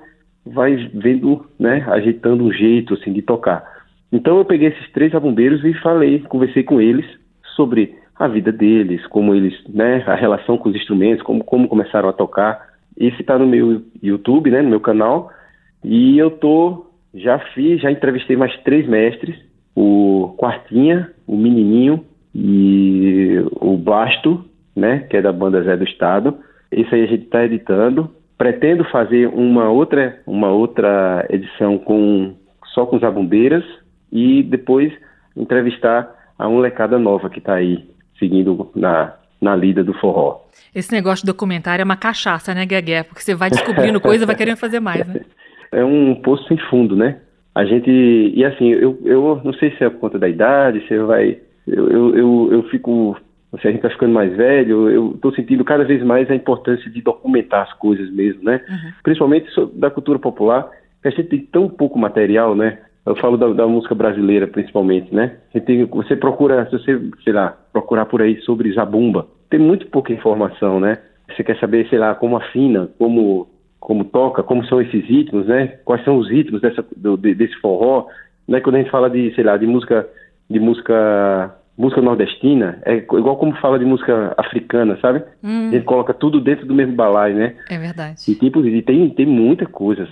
vai 0.46 0.76
vendo, 0.94 1.46
né, 1.60 1.86
ajeitando 1.88 2.44
um 2.44 2.52
jeito, 2.52 2.94
assim, 2.94 3.14
de 3.14 3.22
tocar. 3.22 3.64
Então, 4.12 4.38
eu 4.38 4.46
peguei 4.46 4.70
esses 4.70 4.92
três 4.92 5.14
abombeiros 5.16 5.64
e 5.64 5.74
falei, 5.76 6.20
conversei 6.20 6.64
com 6.64 6.80
eles 6.80 7.06
sobre 7.56 7.96
a 8.16 8.28
vida 8.28 8.52
deles, 8.52 9.06
como 9.08 9.34
eles, 9.34 9.54
né, 9.68 10.04
a 10.06 10.16
relação 10.16 10.58
com 10.58 10.70
os 10.70 10.76
instrumentos, 10.76 11.24
como, 11.24 11.44
como 11.44 11.68
começaram 11.68 12.10
a 12.10 12.14
tocar. 12.14 12.74
Esse 12.98 13.22
está 13.22 13.38
no 13.38 13.48
meu 13.48 13.82
YouTube, 14.02 14.52
né, 14.52 14.62
no 14.62 14.70
meu 14.70 14.80
canal, 14.80 15.32
e 15.84 16.18
eu 16.18 16.32
tô, 16.32 16.86
já 17.14 17.40
fiz, 17.54 17.82
já 17.82 17.92
entrevistei 17.92 18.36
mais 18.38 18.56
três 18.64 18.88
mestres, 18.88 19.36
o 19.76 20.36
Quartinha, 20.38 21.12
o 21.28 21.36
Menininho 21.36 22.06
e 22.34 23.44
o 23.60 23.76
Basto, 23.78 24.46
né, 24.76 25.06
que 25.10 25.18
é 25.18 25.22
da 25.22 25.32
banda 25.32 25.62
Zé 25.64 25.76
do 25.78 25.84
Estado. 25.84 26.38
Esse 26.72 26.94
aí 26.94 27.04
a 27.04 27.08
gente 27.08 27.26
está 27.26 27.44
editando. 27.44 28.10
Pretendo 28.38 28.84
fazer 28.86 29.28
uma 29.28 29.70
outra, 29.70 30.18
uma 30.26 30.50
outra 30.50 31.26
edição 31.30 31.78
com 31.78 32.34
só 32.74 32.86
com 32.86 33.00
zabumbeiras 33.00 33.64
e 34.12 34.42
depois 34.44 34.92
entrevistar 35.38 36.10
a 36.38 36.50
molecada 36.50 36.98
nova 36.98 37.30
que 37.30 37.38
está 37.38 37.54
aí 37.56 37.88
seguindo 38.18 38.72
na, 38.76 39.14
na 39.40 39.56
lida 39.56 39.84
do 39.84 39.94
forró. 39.94 40.42
Esse 40.74 40.92
negócio 40.92 41.24
de 41.26 41.32
documentário 41.32 41.84
é 41.84 41.86
uma 41.86 41.96
cachaça, 41.96 42.54
né, 42.54 42.66
Guegué? 42.66 43.04
Porque 43.04 43.22
você 43.22 43.36
vai 43.36 43.50
descobrindo 43.50 44.02
coisa 44.02 44.24
e 44.24 44.28
vai 44.28 44.36
querendo 44.36 44.58
fazer 44.58 44.80
mais, 44.80 45.08
né? 45.08 45.22
É 45.72 45.84
um 45.84 46.14
poço 46.14 46.48
sem 46.48 46.58
fundo, 46.70 46.96
né? 46.96 47.20
a 47.56 47.64
gente. 47.66 47.90
E 47.90 48.44
assim, 48.44 48.70
eu, 48.70 48.98
eu 49.04 49.42
não 49.44 49.54
sei 49.54 49.72
se 49.72 49.84
é 49.84 49.90
por 49.90 50.00
conta 50.00 50.20
da 50.20 50.28
idade, 50.28 50.86
se 50.88 50.98
vai. 51.00 51.38
Eu, 51.68 51.90
eu, 51.90 52.16
eu, 52.16 52.50
eu 52.52 52.64
fico. 52.64 53.18
Se 53.62 53.68
a 53.68 53.72
gente 53.72 53.80
está 53.80 53.90
ficando 53.90 54.14
mais 54.14 54.36
velho, 54.36 54.90
eu 54.90 55.12
estou 55.12 55.34
sentindo 55.34 55.64
cada 55.64 55.84
vez 55.84 56.04
mais 56.04 56.30
a 56.30 56.36
importância 56.36 56.90
de 56.90 57.02
documentar 57.02 57.64
as 57.64 57.74
coisas 57.74 58.12
mesmo, 58.12 58.44
né? 58.44 58.62
Uhum. 58.68 58.92
Principalmente 59.04 59.48
da 59.74 59.92
cultura 59.92 60.18
popular, 60.18 60.70
que 61.02 61.08
a 61.08 61.12
gente 61.12 61.30
tem 61.30 61.40
tão 61.40 61.70
pouco 61.70 62.00
material, 62.00 62.56
né? 62.56 62.80
Eu 63.06 63.16
falo 63.18 63.38
da, 63.38 63.48
da, 63.50 63.68
música 63.68 63.94
brasileira, 63.94 64.48
principalmente, 64.48 65.14
né? 65.14 65.38
Você, 65.52 65.60
tem, 65.60 65.86
você 65.86 66.16
procura, 66.16 66.66
se 66.66 66.72
você, 66.72 67.00
sei 67.24 67.34
lá, 67.34 67.58
procurar 67.72 68.06
por 68.06 68.22
aí 68.22 68.40
sobre 68.42 68.74
zabumba, 68.74 69.28
tem 69.50 69.60
muito 69.60 69.88
pouca 69.88 70.14
informação, 70.14 70.80
né? 70.80 70.98
Você 71.30 71.44
quer 71.44 71.60
saber, 71.60 71.88
sei 71.90 72.00
lá, 72.00 72.16
como 72.16 72.38
afina, 72.38 72.90
como 72.98 73.48
como 73.84 74.06
toca, 74.06 74.42
como 74.42 74.66
são 74.66 74.82
esses 74.82 75.04
ritmos, 75.04 75.46
né? 75.46 75.68
Quais 75.84 76.02
são 76.06 76.18
os 76.18 76.30
ritmos 76.30 76.62
dessa, 76.62 76.86
do, 76.96 77.18
desse 77.18 77.54
forró, 77.60 78.08
né? 78.48 78.62
Quando 78.62 78.76
a 78.76 78.80
gente 78.80 78.90
fala 78.90 79.10
de, 79.10 79.36
sei 79.36 79.44
lá, 79.44 79.58
de 79.58 79.68
música, 79.68 80.08
de 80.50 80.58
música, 80.58 81.54
música 81.78 82.02
nordestina, 82.02 82.80
é 82.86 82.98
igual 82.98 83.38
como 83.38 83.56
fala 83.58 83.80
de 83.80 83.86
música 83.86 84.34
africana, 84.38 84.98
sabe? 85.02 85.24
Hum. 85.44 85.70
A 85.70 85.72
gente 85.72 85.86
coloca 85.86 86.14
tudo 86.14 86.40
dentro 86.40 86.66
do 86.66 86.74
mesmo 86.74 86.96
balaio, 86.96 87.36
né? 87.36 87.56
É 87.70 87.78
verdade. 87.78 88.22
E 88.28 88.36
tipo, 88.36 88.66
e 88.66 88.82
tem, 88.82 89.10
tem 89.10 89.26
muita 89.26 89.66
coisa. 89.66 90.08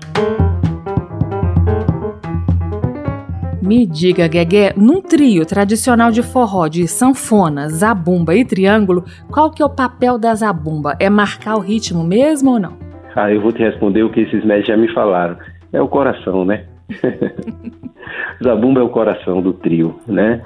Me 3.61 3.85
diga, 3.85 4.27
Guegué, 4.27 4.73
num 4.75 5.01
trio 5.01 5.45
tradicional 5.45 6.11
de 6.11 6.23
forró 6.23 6.67
de 6.67 6.87
sanfona, 6.87 7.69
zabumba 7.69 8.35
e 8.35 8.43
triângulo, 8.43 9.05
qual 9.31 9.51
que 9.51 9.61
é 9.61 9.65
o 9.65 9.69
papel 9.69 10.17
da 10.17 10.33
zabumba? 10.33 10.97
É 10.99 11.09
marcar 11.09 11.55
o 11.55 11.59
ritmo 11.59 12.03
mesmo 12.03 12.51
ou 12.51 12.59
não? 12.59 12.73
Ah, 13.15 13.31
eu 13.31 13.39
vou 13.39 13.51
te 13.51 13.59
responder 13.59 14.03
o 14.03 14.09
que 14.09 14.21
esses 14.21 14.43
médicos 14.43 14.67
já 14.67 14.77
me 14.77 14.91
falaram. 14.93 15.37
É 15.71 15.81
o 15.81 15.87
coração, 15.87 16.43
né? 16.43 16.65
Zabumba 18.43 18.81
é 18.81 18.83
o 18.83 18.89
coração 18.89 19.41
do 19.41 19.53
trio, 19.53 19.99
né? 20.07 20.41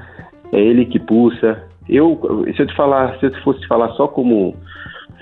É 0.55 0.59
ele 0.59 0.85
que 0.85 0.99
pulsa. 0.99 1.63
Eu, 1.87 2.19
se 2.55 2.61
eu 2.61 2.67
te 2.67 2.75
falar, 2.75 3.17
se 3.19 3.25
eu 3.25 3.33
fosse 3.43 3.61
te 3.61 3.67
falar 3.67 3.89
só 3.93 4.07
como 4.07 4.55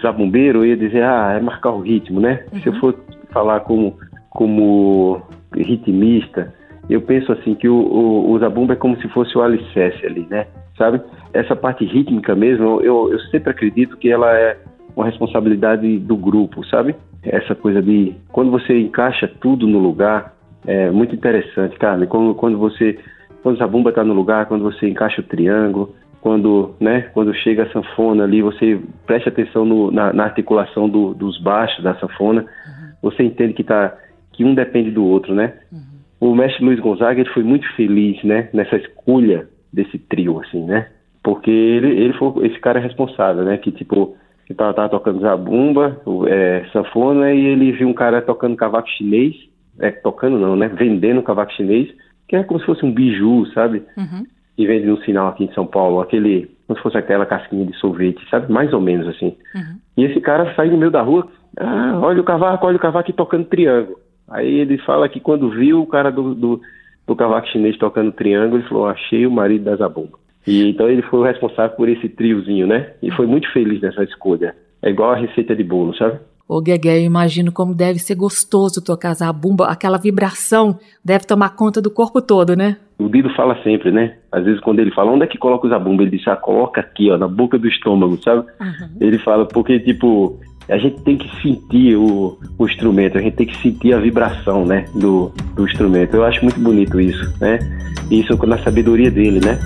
zabumbeiro, 0.02 0.60
eu 0.60 0.66
ia 0.68 0.78
dizer, 0.78 1.04
ah, 1.04 1.34
é 1.38 1.42
marcar 1.42 1.72
o 1.72 1.82
ritmo, 1.82 2.20
né? 2.20 2.46
Uhum. 2.54 2.62
Se 2.62 2.68
eu 2.68 2.74
fosse 2.76 3.00
falar 3.32 3.62
como, 3.62 3.98
como 4.30 5.22
ritmista, 5.56 6.54
eu 6.90 7.02
penso 7.02 7.32
assim 7.32 7.56
que 7.56 7.68
o, 7.68 7.76
o, 7.76 8.32
o 8.32 8.40
zabumba 8.40 8.74
é 8.74 8.78
como 8.78 9.00
se 9.02 9.08
fosse 9.10 9.38
o 9.38 9.42
alicerce 9.42 10.06
ali, 10.06 10.28
né? 10.30 10.48
Sabe? 10.78 11.02
Essa 11.34 11.56
parte 11.56 11.86
rítmica 11.86 12.36
mesmo, 12.36 12.82
eu, 12.82 13.12
eu 13.12 13.20
sempre 13.32 13.52
acredito 13.52 13.98
que 13.98 14.10
ela 14.10 14.32
é 14.38 14.58
uma 14.96 15.06
responsabilidade 15.06 16.00
do 16.00 16.16
grupo, 16.16 16.64
sabe? 16.68 16.96
essa 17.26 17.56
coisa 17.56 17.82
de 17.82 18.16
quando 18.32 18.52
você 18.52 18.78
encaixa 18.80 19.28
tudo 19.40 19.66
no 19.68 19.80
lugar, 19.80 20.34
é 20.66 20.92
muito 20.92 21.16
interessante, 21.16 21.78
Carmen. 21.78 22.08
Quando, 22.08 22.36
quando 22.36 22.58
você, 22.58 23.00
quando 23.44 23.62
a 23.62 23.68
bumba 23.68 23.89
está 23.89 24.04
no 24.04 24.14
lugar, 24.14 24.48
quando 24.48 24.64
você 24.64 24.88
encaixa 24.88 25.22
o 25.22 25.26
triângulo, 25.26 25.94
quando, 26.22 26.74
né, 26.80 27.02
quando 27.14 27.36
chega 27.36 27.64
a 27.64 27.72
sanfona 27.72 28.24
ali, 28.24 28.41
você 28.41 28.80
presta 29.06 29.30
atenção 29.30 29.66
no, 29.66 29.91
na, 29.91 30.14
na, 30.14 30.24
articulação 30.24 30.88
do, 30.88 31.14
dos 31.14 31.38
baixos 31.41 31.84
da 31.84 31.96
sanfona, 31.96 32.44
uhum. 32.44 32.94
você 33.02 33.24
entende 33.24 33.54
que 33.54 33.64
tá, 33.64 33.94
que 34.32 34.46
um 34.46 34.56
depende 34.56 34.89
do 34.89 35.04
outro, 35.04 35.36
né? 35.36 35.54
Uhum. 35.70 36.30
O 36.32 36.34
mestre 36.34 36.64
Luiz 36.64 36.80
Gonzaga 36.80 37.20
ele 37.20 37.30
foi 37.32 37.44
muito 37.44 37.68
feliz, 37.76 38.24
né, 38.24 38.48
nessa 38.54 38.78
escolha 38.78 39.50
desse 39.72 40.00
trio, 40.00 40.39
assim, 40.39 40.64
né? 40.64 40.88
Porque 41.22 41.52
ele, 41.52 41.89
ele 42.00 42.14
foi 42.14 42.48
esse 42.48 42.60
cara 42.60 42.80
responsável, 42.80 43.44
né? 43.44 43.58
Que 43.58 43.72
tipo 43.72 44.16
que 44.46 44.54
tava, 44.54 44.74
tava 44.74 44.89
tocando 44.89 45.22
zabumba, 45.22 46.02
é, 46.28 46.66
sanfona, 46.72 47.34
e 47.34 47.46
ele 47.46 47.72
viu 47.74 47.88
um 47.88 47.94
cara 47.94 48.22
tocando 48.22 48.56
cavaco 48.56 48.89
chinês, 48.89 49.36
é, 49.80 49.91
tocando 49.91 50.38
não, 50.38 50.56
né? 50.56 50.70
Vendendo 50.70 51.22
cavaco 51.22 51.52
chinês, 51.54 51.89
que 52.28 52.36
é 52.36 52.43
como 52.43 52.59
se 52.59 52.65
fosse 52.65 52.86
um 52.86 52.91
biju, 52.91 53.45
sabe? 53.53 53.84
Uhum. 53.97 54.26
E 54.57 54.67
vende 54.67 54.86
no 54.86 55.01
sinal 55.03 55.28
aqui 55.28 55.45
em 55.45 55.53
São 55.53 55.65
Paulo, 55.65 55.99
aquele, 55.99 56.49
como 56.67 56.78
se 56.78 56.84
fosse 56.84 56.97
aquela 56.97 57.26
casquinha 57.26 57.65
de 57.65 57.76
sorvete, 57.78 58.21
sabe? 58.30 58.51
Mais 58.51 58.71
ou 58.74 58.82
menos 58.82 59.07
assim. 59.07 59.36
Uhum. 59.55 59.78
E 59.97 60.03
esse 60.03 60.19
cara 60.21 60.53
sai 60.55 60.69
no 60.69 60.78
meio 60.78 60.91
da 60.91 61.01
rua, 61.01 61.28
ah, 61.57 61.99
olha 62.01 62.21
o 62.21 62.24
cavaco, 62.24 62.65
olha 62.65 62.78
o 62.78 62.80
cavaco 62.80 63.13
tocando 63.13 63.45
triângulo. 63.45 63.97
Aí 64.30 64.59
ele 64.59 64.78
fala 64.80 65.09
que 65.09 65.19
quando 65.19 65.49
viu 65.49 65.82
o 65.82 65.88
cara 65.88 66.11
do, 66.11 66.34
do, 66.34 66.61
do 67.05 67.15
cavaco 67.15 67.47
chinês 67.47 67.78
tocando 67.78 68.11
triângulo, 68.11 68.61
ele 68.61 68.67
falou, 68.67 68.88
achei 68.88 69.26
o 69.26 69.32
marido 69.32 69.65
da 69.65 69.76
zabumba. 69.76 70.17
E 70.45 70.69
então 70.69 70.89
ele 70.89 71.01
foi 71.03 71.19
o 71.19 71.24
responsável 71.24 71.76
por 71.76 71.88
esse 71.88 72.09
triozinho, 72.09 72.67
né? 72.67 72.93
E 73.01 73.11
foi 73.11 73.26
muito 73.26 73.51
feliz 73.51 73.82
nessa 73.82 74.03
escolha. 74.03 74.55
É 74.82 74.89
igual 74.89 75.11
a 75.11 75.15
receita 75.15 75.55
de 75.55 75.63
bolo, 75.63 75.95
sabe? 75.95 76.19
Ô 76.48 76.62
Guegué, 76.62 77.00
eu 77.00 77.06
imagino 77.06 77.52
como 77.52 77.74
deve 77.74 78.00
ser 78.00 78.16
gostoso 78.16 78.84
tocar 78.84 79.14
zabumba, 79.14 79.68
aquela 79.68 79.98
vibração 79.98 80.78
deve 81.04 81.26
tomar 81.26 81.56
conta 81.56 81.82
do 81.82 81.89
corpo 81.89 82.22
todo, 82.22 82.56
né? 82.56 82.78
O 83.00 83.10
Dido 83.10 83.34
fala 83.34 83.62
sempre, 83.64 83.91
né? 83.91 84.18
Às 84.32 84.44
vezes 84.44 84.60
quando 84.62 84.80
ele 84.80 84.91
fala, 84.91 85.12
onde 85.12 85.24
é 85.24 85.28
que 85.28 85.38
coloca 85.38 85.66
o 85.66 85.70
zabumba? 85.70 86.04
Ele 86.04 86.18
diz, 86.18 86.28
ah, 86.28 86.36
coloca 86.36 86.82
aqui, 86.82 87.10
ó, 87.10 87.18
na 87.18 87.28
boca 87.28 87.58
do 87.58 87.68
estômago, 87.68 88.22
sabe? 88.22 88.46
Uhum. 88.60 88.89
Ele 89.00 89.18
fala, 89.20 89.46
porque, 89.46 89.80
tipo, 89.80 90.39
a 90.70 90.78
gente 90.78 91.02
tem 91.02 91.18
que 91.18 91.30
sentir 91.41 91.96
o, 91.96 92.38
o 92.58 92.66
instrumento, 92.66 93.18
a 93.18 93.22
gente 93.22 93.36
tem 93.36 93.48
que 93.48 93.58
sentir 93.58 93.94
a 93.94 94.00
vibração, 94.00 94.66
né, 94.66 94.86
do, 94.96 95.32
do 95.56 95.66
instrumento. 95.66 96.16
Eu 96.16 96.24
acho 96.24 96.41
muito 96.44 96.60
bonito 96.60 97.00
isso, 97.00 97.34
né? 97.39 97.60
Isso 98.12 98.36
na 98.46 98.58
sabedoria 98.60 99.10
dele, 99.10 99.39
né? 99.39 99.58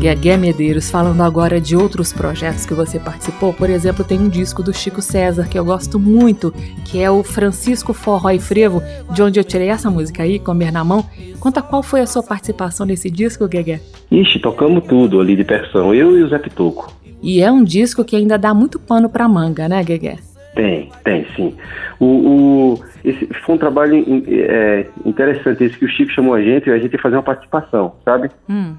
Guegué 0.00 0.38
Medeiros, 0.38 0.90
falando 0.90 1.22
agora 1.22 1.60
de 1.60 1.76
outros 1.76 2.10
projetos 2.10 2.64
que 2.64 2.72
você 2.72 2.98
participou, 2.98 3.52
por 3.52 3.68
exemplo, 3.68 4.02
tem 4.02 4.18
um 4.18 4.30
disco 4.30 4.62
do 4.62 4.72
Chico 4.72 5.02
César 5.02 5.46
que 5.46 5.58
eu 5.58 5.64
gosto 5.64 5.98
muito, 5.98 6.54
que 6.86 7.02
é 7.02 7.10
o 7.10 7.22
Francisco 7.22 7.92
Forró 7.92 8.30
e 8.30 8.40
Frevo, 8.40 8.82
de 9.12 9.22
onde 9.22 9.38
eu 9.38 9.44
tirei 9.44 9.68
essa 9.68 9.90
música 9.90 10.22
aí, 10.22 10.38
Comer 10.38 10.72
na 10.72 10.82
Mão. 10.82 11.04
Conta 11.38 11.60
qual 11.60 11.82
foi 11.82 12.00
a 12.00 12.06
sua 12.06 12.22
participação 12.22 12.86
nesse 12.86 13.10
disco, 13.10 13.46
Guegué. 13.46 13.78
Ixi, 14.10 14.38
tocamos 14.38 14.84
tudo 14.84 15.20
ali 15.20 15.36
de 15.36 15.44
percussão, 15.44 15.94
eu 15.94 16.16
e 16.16 16.22
o 16.22 16.28
Zé 16.30 16.38
Pitoco. 16.38 16.90
E 17.22 17.42
é 17.42 17.52
um 17.52 17.62
disco 17.62 18.02
que 18.02 18.16
ainda 18.16 18.38
dá 18.38 18.54
muito 18.54 18.80
pano 18.80 19.10
para 19.10 19.28
manga, 19.28 19.68
né, 19.68 19.84
Guegué? 19.84 20.16
Tem, 20.54 20.90
tem, 21.04 21.26
sim. 21.36 21.54
O, 22.00 22.06
o, 22.06 22.80
esse 23.04 23.28
foi 23.44 23.54
um 23.54 23.58
trabalho 23.58 24.02
é, 24.26 24.86
interessante 25.04 25.62
esse 25.62 25.76
que 25.76 25.84
o 25.84 25.88
Chico 25.88 26.10
chamou 26.10 26.32
a 26.32 26.40
gente, 26.40 26.70
a 26.70 26.78
gente 26.78 26.94
ia 26.94 26.98
fazer 26.98 27.16
uma 27.16 27.22
participação, 27.22 27.92
sabe? 28.02 28.30
Hum. 28.48 28.72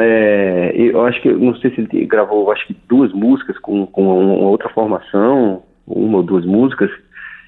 É, 0.00 0.72
eu 0.76 1.04
acho 1.04 1.20
que, 1.20 1.32
não 1.32 1.54
sei 1.56 1.70
se 1.70 1.80
ele 1.80 2.06
gravou, 2.06 2.50
acho 2.50 2.66
que 2.66 2.76
duas 2.88 3.12
músicas 3.12 3.58
com, 3.58 3.86
com 3.86 4.02
uma 4.02 4.48
outra 4.48 4.68
formação, 4.70 5.62
uma 5.86 6.18
ou 6.18 6.22
duas 6.22 6.44
músicas, 6.44 6.90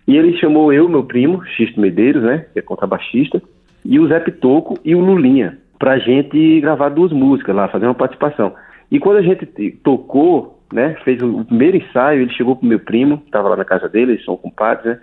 e 0.07 0.17
ele 0.17 0.37
chamou 0.39 0.73
eu, 0.73 0.89
meu 0.89 1.05
primo, 1.05 1.45
Xisto 1.45 1.81
Medeiros, 1.81 2.23
né, 2.23 2.47
que 2.53 2.59
é 2.59 2.63
contrabaixista, 2.63 3.43
e 3.85 3.99
o 3.99 4.07
Zé 4.09 4.21
Pitoco 4.21 4.79
e 4.85 4.95
o 4.95 5.01
Lulinha, 5.01 5.59
pra 5.79 5.99
gente 5.99 6.61
gravar 6.61 6.91
duas 6.91 7.13
músicas 7.13 7.55
lá, 7.55 7.69
fazer 7.69 7.87
uma 7.87 7.95
participação. 7.95 8.55
E 8.91 8.99
quando 8.99 9.19
a 9.19 9.23
gente 9.23 9.47
tocou, 9.83 10.61
né, 10.73 10.97
fez 11.05 11.23
o 11.23 11.45
primeiro 11.45 11.77
ensaio, 11.77 12.23
ele 12.23 12.33
chegou 12.33 12.57
pro 12.57 12.69
meu 12.69 12.79
primo, 12.79 13.23
estava 13.25 13.49
lá 13.49 13.57
na 13.57 13.65
casa 13.65 13.89
dele, 13.89 14.13
eles 14.13 14.25
são 14.25 14.37
compadres, 14.37 14.85
né, 14.85 15.01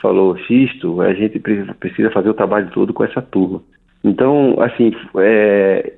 falou, 0.00 0.36
Xisto, 0.36 1.00
a 1.00 1.14
gente 1.14 1.38
precisa 1.38 2.10
fazer 2.10 2.28
o 2.28 2.34
trabalho 2.34 2.70
todo 2.70 2.92
com 2.92 3.04
essa 3.04 3.22
turma. 3.22 3.62
Então, 4.04 4.56
assim, 4.60 4.94
é, 5.16 5.94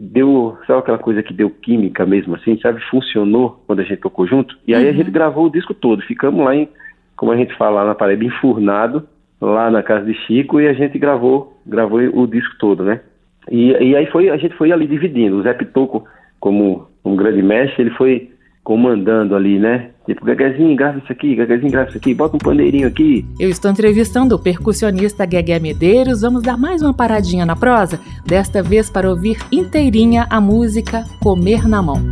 deu, 0.00 0.56
sabe 0.66 0.78
aquela 0.78 0.96
coisa 0.96 1.22
que 1.22 1.34
deu 1.34 1.50
química 1.50 2.06
mesmo, 2.06 2.34
assim, 2.34 2.58
sabe? 2.58 2.80
Funcionou 2.88 3.62
quando 3.66 3.80
a 3.80 3.84
gente 3.84 4.00
tocou 4.00 4.26
junto. 4.26 4.56
E 4.66 4.74
aí 4.74 4.84
uhum. 4.84 4.90
a 4.90 4.92
gente 4.94 5.10
gravou 5.10 5.46
o 5.46 5.52
disco 5.52 5.74
todo. 5.74 6.00
Ficamos 6.02 6.42
lá 6.42 6.56
em, 6.56 6.66
como 7.14 7.30
a 7.30 7.36
gente 7.36 7.54
fala 7.58 7.82
lá 7.82 7.88
na 7.88 7.94
parede, 7.94 8.24
enfurnado, 8.24 9.06
lá 9.38 9.70
na 9.70 9.82
casa 9.82 10.06
de 10.06 10.14
Chico, 10.14 10.62
e 10.62 10.66
a 10.66 10.72
gente 10.72 10.98
gravou, 10.98 11.60
gravou 11.66 12.00
o 12.00 12.26
disco 12.26 12.54
todo, 12.58 12.84
né? 12.84 13.02
E, 13.50 13.72
e 13.72 13.96
aí 13.96 14.06
foi, 14.06 14.30
a 14.30 14.36
gente 14.38 14.56
foi 14.56 14.72
ali 14.72 14.86
dividindo. 14.86 15.36
O 15.36 15.42
Zé 15.42 15.52
Pitoco, 15.52 16.06
como 16.40 16.88
um 17.04 17.14
grande 17.14 17.42
mestre, 17.42 17.82
ele 17.82 17.90
foi 17.90 18.31
comandando 18.62 19.34
ali, 19.34 19.58
né? 19.58 19.90
Tipo, 20.06 20.24
Gaguezinho, 20.24 20.76
grava 20.76 20.98
isso 20.98 21.12
aqui, 21.12 21.34
Gaguezinho, 21.34 21.70
grava 21.70 21.88
isso 21.88 21.98
aqui, 21.98 22.14
bota 22.14 22.36
um 22.36 22.38
pandeirinho 22.38 22.88
aqui. 22.88 23.24
Eu 23.38 23.48
estou 23.50 23.70
entrevistando 23.70 24.34
o 24.34 24.38
percussionista 24.38 25.28
Gegé 25.30 25.58
Medeiros. 25.58 26.22
Vamos 26.22 26.42
dar 26.42 26.56
mais 26.56 26.82
uma 26.82 26.94
paradinha 26.94 27.46
na 27.46 27.56
prosa, 27.56 28.00
desta 28.26 28.62
vez 28.62 28.90
para 28.90 29.08
ouvir 29.08 29.38
inteirinha 29.50 30.26
a 30.30 30.40
música 30.40 31.04
Comer 31.20 31.68
na 31.68 31.82
Mão. 31.82 32.02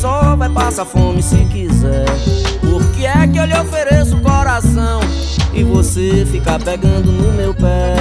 Só 0.00 0.34
vai 0.34 0.48
passar 0.48 0.86
fome 0.86 1.22
se 1.22 1.44
quiser. 1.46 2.06
Por 2.60 2.82
que 2.92 3.04
é 3.04 3.26
que 3.26 3.38
eu 3.38 3.44
lhe 3.44 3.54
ofereço 3.54 4.16
o 4.16 4.20
coração 4.22 5.00
e 5.52 5.62
você 5.62 6.26
fica 6.30 6.58
pegando 6.58 7.12
no 7.12 7.30
meu 7.32 7.52
pé? 7.52 7.96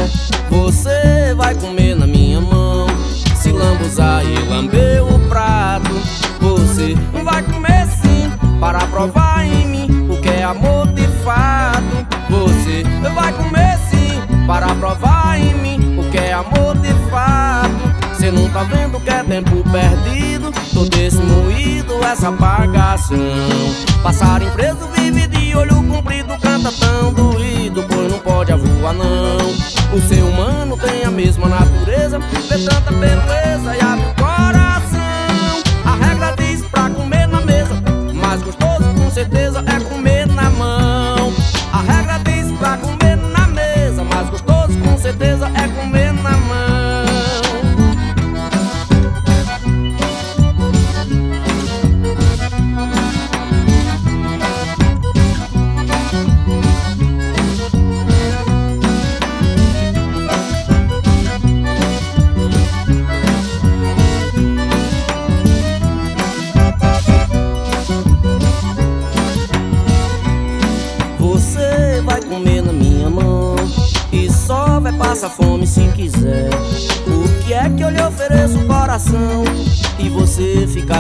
Você 0.50 1.34
vai 1.36 1.54
comer 1.56 1.96
na 1.96 2.08
minha 2.08 2.40
mão, 2.40 2.88
se 3.36 3.52
lambuzar 3.52 4.24
e 4.26 4.34
lamber 4.48 5.04
o 5.04 5.20
prato. 5.28 5.92
Você 6.40 6.96
vai 7.22 7.44
comer 7.44 7.86
sim, 8.02 8.32
para 8.62 8.80
provar 8.88 9.46
em 9.46 9.68
mim 9.68 10.08
o 10.10 10.22
que 10.22 10.30
é 10.30 10.44
amor 10.44 10.88
de 10.94 11.06
fato. 11.24 12.08
Você 12.30 12.84
vai 13.14 13.34
comer 13.34 13.78
sim, 13.90 14.46
para 14.48 14.74
provar 14.76 15.38
em 15.38 15.54
mim 15.56 16.00
o 16.00 16.10
que 16.10 16.18
é 16.18 16.32
amor 16.32 16.78
de 16.78 16.94
fato. 17.12 17.69
Cê 18.30 18.32
não 18.32 18.48
tá 18.50 18.62
vendo 18.64 19.00
que 19.00 19.10
é 19.10 19.24
tempo 19.24 19.64
perdido. 19.72 20.52
Todo 20.72 20.96
esse 21.00 21.18
moído, 21.18 21.94
essa 22.04 22.30
bagação. 22.30 23.18
Passarinho 24.04 24.52
preso 24.52 24.88
vive 24.94 25.28
de 25.28 25.56
olho 25.56 25.84
comprido 25.84 26.38
Canta 26.40 26.72
tão 26.72 27.12
doído, 27.12 27.84
pois 27.90 28.12
não 28.12 28.20
pode 28.20 28.52
avoar 28.52 28.94
não. 28.94 29.98
O 29.98 30.02
ser 30.08 30.22
humano 30.22 30.78
tem 30.78 31.04
a 31.06 31.10
mesma 31.10 31.48
natureza 31.48 32.20
Vê 32.20 32.60
tanta 32.60 32.92
beleza 32.92 33.76
e 33.76 33.82
abre 33.82 34.06
o 34.06 34.16
coração. 34.24 35.64
A 35.86 36.06
regra 36.06 36.36
diz 36.38 36.62
pra 36.68 36.90
comer 36.90 37.28
na 37.28 37.42
mesa 37.42 37.82
Mais 38.14 38.44
gostoso 38.44 38.84
com 38.96 39.10
certeza 39.10 39.64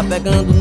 pegando 0.09 0.58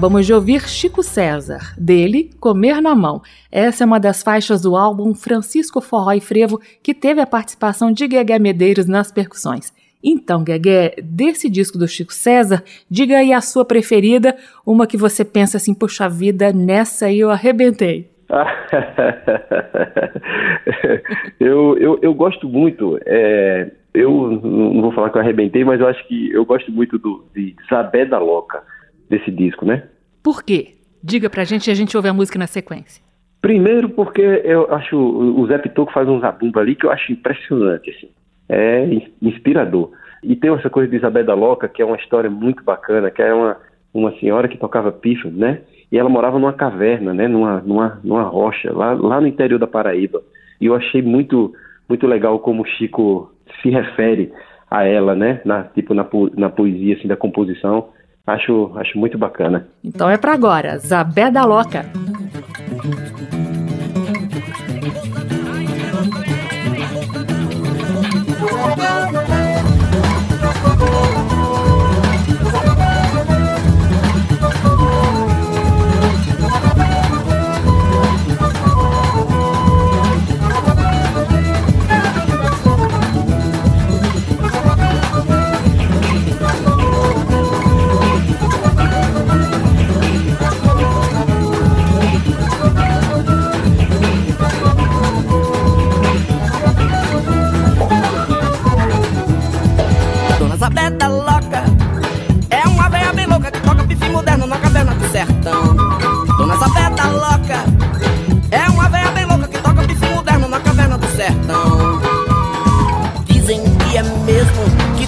Acabamos 0.00 0.24
de 0.24 0.32
ouvir 0.32 0.66
Chico 0.66 1.02
César, 1.02 1.74
dele 1.76 2.30
Comer 2.40 2.80
na 2.80 2.94
Mão. 2.94 3.20
Essa 3.52 3.84
é 3.84 3.86
uma 3.86 4.00
das 4.00 4.22
faixas 4.22 4.62
do 4.62 4.74
álbum 4.74 5.12
Francisco 5.12 5.78
Forró 5.82 6.12
e 6.12 6.22
Frevo, 6.22 6.58
que 6.82 6.94
teve 6.94 7.20
a 7.20 7.26
participação 7.26 7.92
de 7.92 8.08
Guegué 8.08 8.38
Medeiros 8.38 8.86
nas 8.86 9.12
percussões. 9.12 9.74
Então, 10.02 10.42
Guegué, 10.42 10.94
desse 11.04 11.50
disco 11.50 11.76
do 11.76 11.86
Chico 11.86 12.14
César, 12.14 12.64
diga 12.90 13.18
aí 13.18 13.30
a 13.30 13.42
sua 13.42 13.62
preferida, 13.62 14.34
uma 14.64 14.86
que 14.86 14.96
você 14.96 15.22
pensa 15.22 15.58
assim, 15.58 15.74
puxa 15.74 16.08
vida, 16.08 16.50
nessa 16.50 17.04
aí 17.04 17.20
eu 17.20 17.28
arrebentei. 17.28 18.08
eu, 21.38 21.76
eu, 21.76 21.98
eu 22.00 22.14
gosto 22.14 22.48
muito, 22.48 22.98
é, 23.04 23.70
eu 23.92 24.40
não 24.42 24.80
vou 24.80 24.92
falar 24.92 25.10
que 25.10 25.18
eu 25.18 25.20
arrebentei, 25.20 25.62
mas 25.62 25.78
eu 25.78 25.88
acho 25.88 26.08
que 26.08 26.32
eu 26.32 26.46
gosto 26.46 26.72
muito 26.72 26.98
do, 26.98 27.22
de 27.34 27.54
Zabé 27.68 28.06
da 28.06 28.18
Loca, 28.18 28.62
desse 29.10 29.30
disco, 29.30 29.66
né? 29.66 29.82
Por 30.22 30.42
quê? 30.42 30.76
Diga 31.02 31.28
pra 31.28 31.44
gente 31.44 31.66
e 31.66 31.70
a 31.70 31.74
gente 31.74 31.96
ouve 31.96 32.08
a 32.08 32.14
música 32.14 32.38
na 32.38 32.46
sequência. 32.46 33.02
Primeiro 33.42 33.88
porque 33.90 34.22
eu 34.22 34.72
acho 34.72 34.96
o 34.96 35.46
Zé 35.46 35.58
Pitoco 35.58 35.92
faz 35.92 36.08
um 36.08 36.20
zabumba 36.20 36.60
ali 36.60 36.74
que 36.74 36.86
eu 36.86 36.92
acho 36.92 37.10
impressionante, 37.10 37.90
assim. 37.90 38.08
É 38.48 38.86
inspirador. 39.20 39.90
E 40.22 40.36
tem 40.36 40.52
essa 40.52 40.68
coisa 40.68 40.88
de 40.88 40.96
Isabel 40.96 41.24
da 41.24 41.34
Loca, 41.34 41.68
que 41.68 41.80
é 41.80 41.84
uma 41.84 41.96
história 41.96 42.28
muito 42.28 42.62
bacana, 42.62 43.10
que 43.10 43.22
é 43.22 43.32
uma, 43.32 43.56
uma 43.92 44.12
senhora 44.18 44.48
que 44.48 44.58
tocava 44.58 44.92
pífano, 44.92 45.36
né? 45.36 45.62
E 45.90 45.98
ela 45.98 46.10
morava 46.10 46.38
numa 46.38 46.52
caverna, 46.52 47.14
né? 47.14 47.26
Numa, 47.26 47.60
numa, 47.60 48.00
numa 48.04 48.22
rocha, 48.22 48.72
lá, 48.72 48.92
lá 48.92 49.20
no 49.20 49.26
interior 49.26 49.58
da 49.58 49.66
Paraíba. 49.66 50.22
E 50.60 50.66
eu 50.66 50.74
achei 50.74 51.00
muito, 51.00 51.54
muito 51.88 52.06
legal 52.06 52.38
como 52.40 52.62
o 52.62 52.66
Chico 52.66 53.32
se 53.62 53.70
refere 53.70 54.30
a 54.70 54.84
ela, 54.84 55.14
né? 55.14 55.40
Na, 55.44 55.64
tipo, 55.64 55.94
na, 55.94 56.06
na 56.36 56.50
poesia, 56.50 56.96
assim, 56.96 57.08
da 57.08 57.16
composição. 57.16 57.88
Acho, 58.34 58.72
acho 58.76 58.98
muito 58.98 59.18
bacana. 59.18 59.66
Então 59.82 60.08
é 60.08 60.16
para 60.16 60.32
agora, 60.32 60.78
Zabé 60.78 61.30
da 61.30 61.44
Loca. 61.44 61.84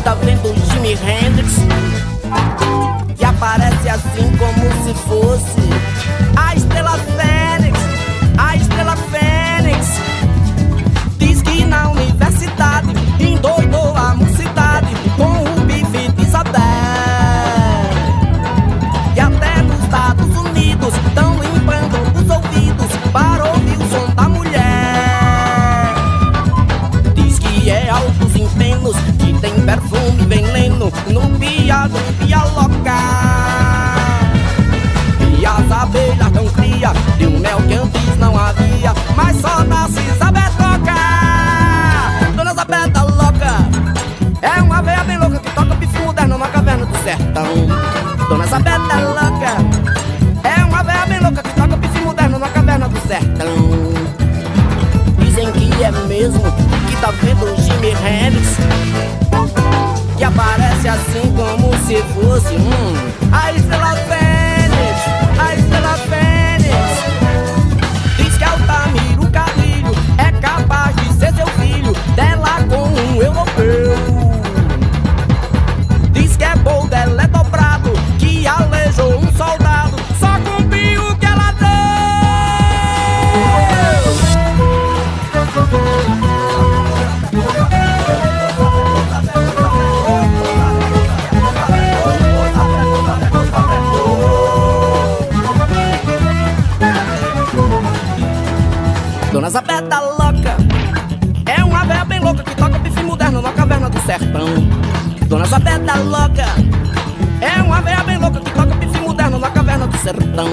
tá 0.02 0.14
vendo 0.14 0.50
o 0.50 0.72
Jimi 0.72 0.94
Hendrix? 0.94 1.54
Que 3.16 3.24
aparece 3.24 3.88
assim 3.88 4.36
como 4.36 4.84
se 4.84 4.94
fosse 5.06 5.60
a 6.36 6.54
estrela 6.56 6.98
só 39.42 39.64
nasce 39.64 40.00
Zabetoca 40.18 40.94
Dona 42.36 42.54
Zabeta 42.54 43.02
louca 43.02 43.52
É 44.40 44.62
uma 44.62 44.80
veia 44.80 45.04
bem 45.04 45.18
louca 45.18 45.38
que 45.40 45.50
toca 45.50 45.74
bifuderno 45.74 46.38
na 46.38 46.48
caverna 46.48 46.86
do 46.86 46.96
sertão. 46.98 47.44
Dona 48.28 48.46
Zabeta 48.46 48.96
louca 49.00 49.52
É 50.44 50.64
uma 50.64 50.82
veia 50.84 51.06
bem 51.06 51.20
louca 51.20 51.42
que 51.42 51.54
toca 51.54 51.76
bifuderno 51.76 52.38
na 52.38 52.48
caverna 52.48 52.88
do 52.88 53.00
sertão. 53.08 53.54
Dizem 55.18 55.50
que 55.52 55.82
é 55.82 55.90
mesmo 55.90 56.40
que 56.88 56.96
tá 57.00 57.10
vendo 57.22 57.44
o 57.44 57.56
Jimmy 57.60 57.90
Hendrix? 57.90 58.56
Que 60.16 60.24
aparece 60.24 60.88
assim 60.88 61.34
como 61.34 61.76
se 61.84 61.96
fosse 62.14 62.54
um 62.54 63.36
A 63.36 63.52
estrela 63.52 63.96
Dona 105.32 105.46
Zabeta 105.46 105.94
louca. 105.94 106.44
É 107.40 107.62
uma 107.62 107.80
veia 107.80 108.02
bem 108.02 108.18
louca 108.18 108.38
que 108.38 108.50
toca 108.50 108.76
pife 108.76 109.00
moderno 109.00 109.38
na 109.38 109.48
caverna 109.48 109.86
do 109.86 109.96
sertão. 109.96 110.46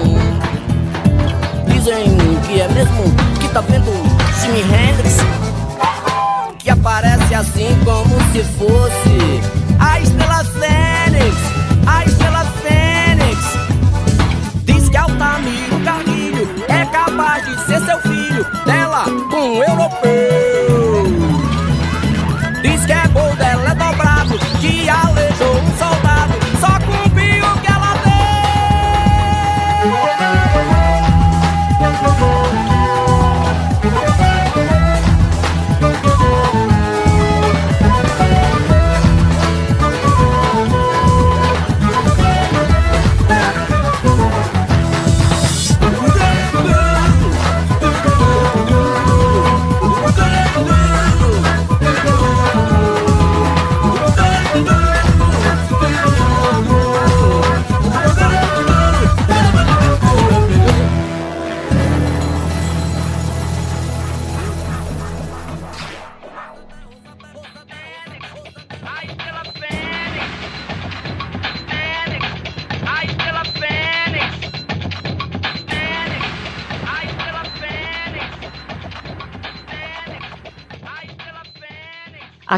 Dizem 1.66 2.16
que 2.46 2.62
é 2.62 2.68
mesmo 2.68 3.04
que 3.38 3.48
tá 3.50 3.60
vendo 3.60 3.92
Jimi 4.40 4.60
Hendrix 4.60 5.18
Que 6.58 6.70
aparece 6.70 7.34
assim 7.34 7.68
como 7.84 8.18
se 8.32 8.42
fosse 8.56 9.40
a 9.78 10.00
estrela 10.00 10.42
zero 10.44 10.79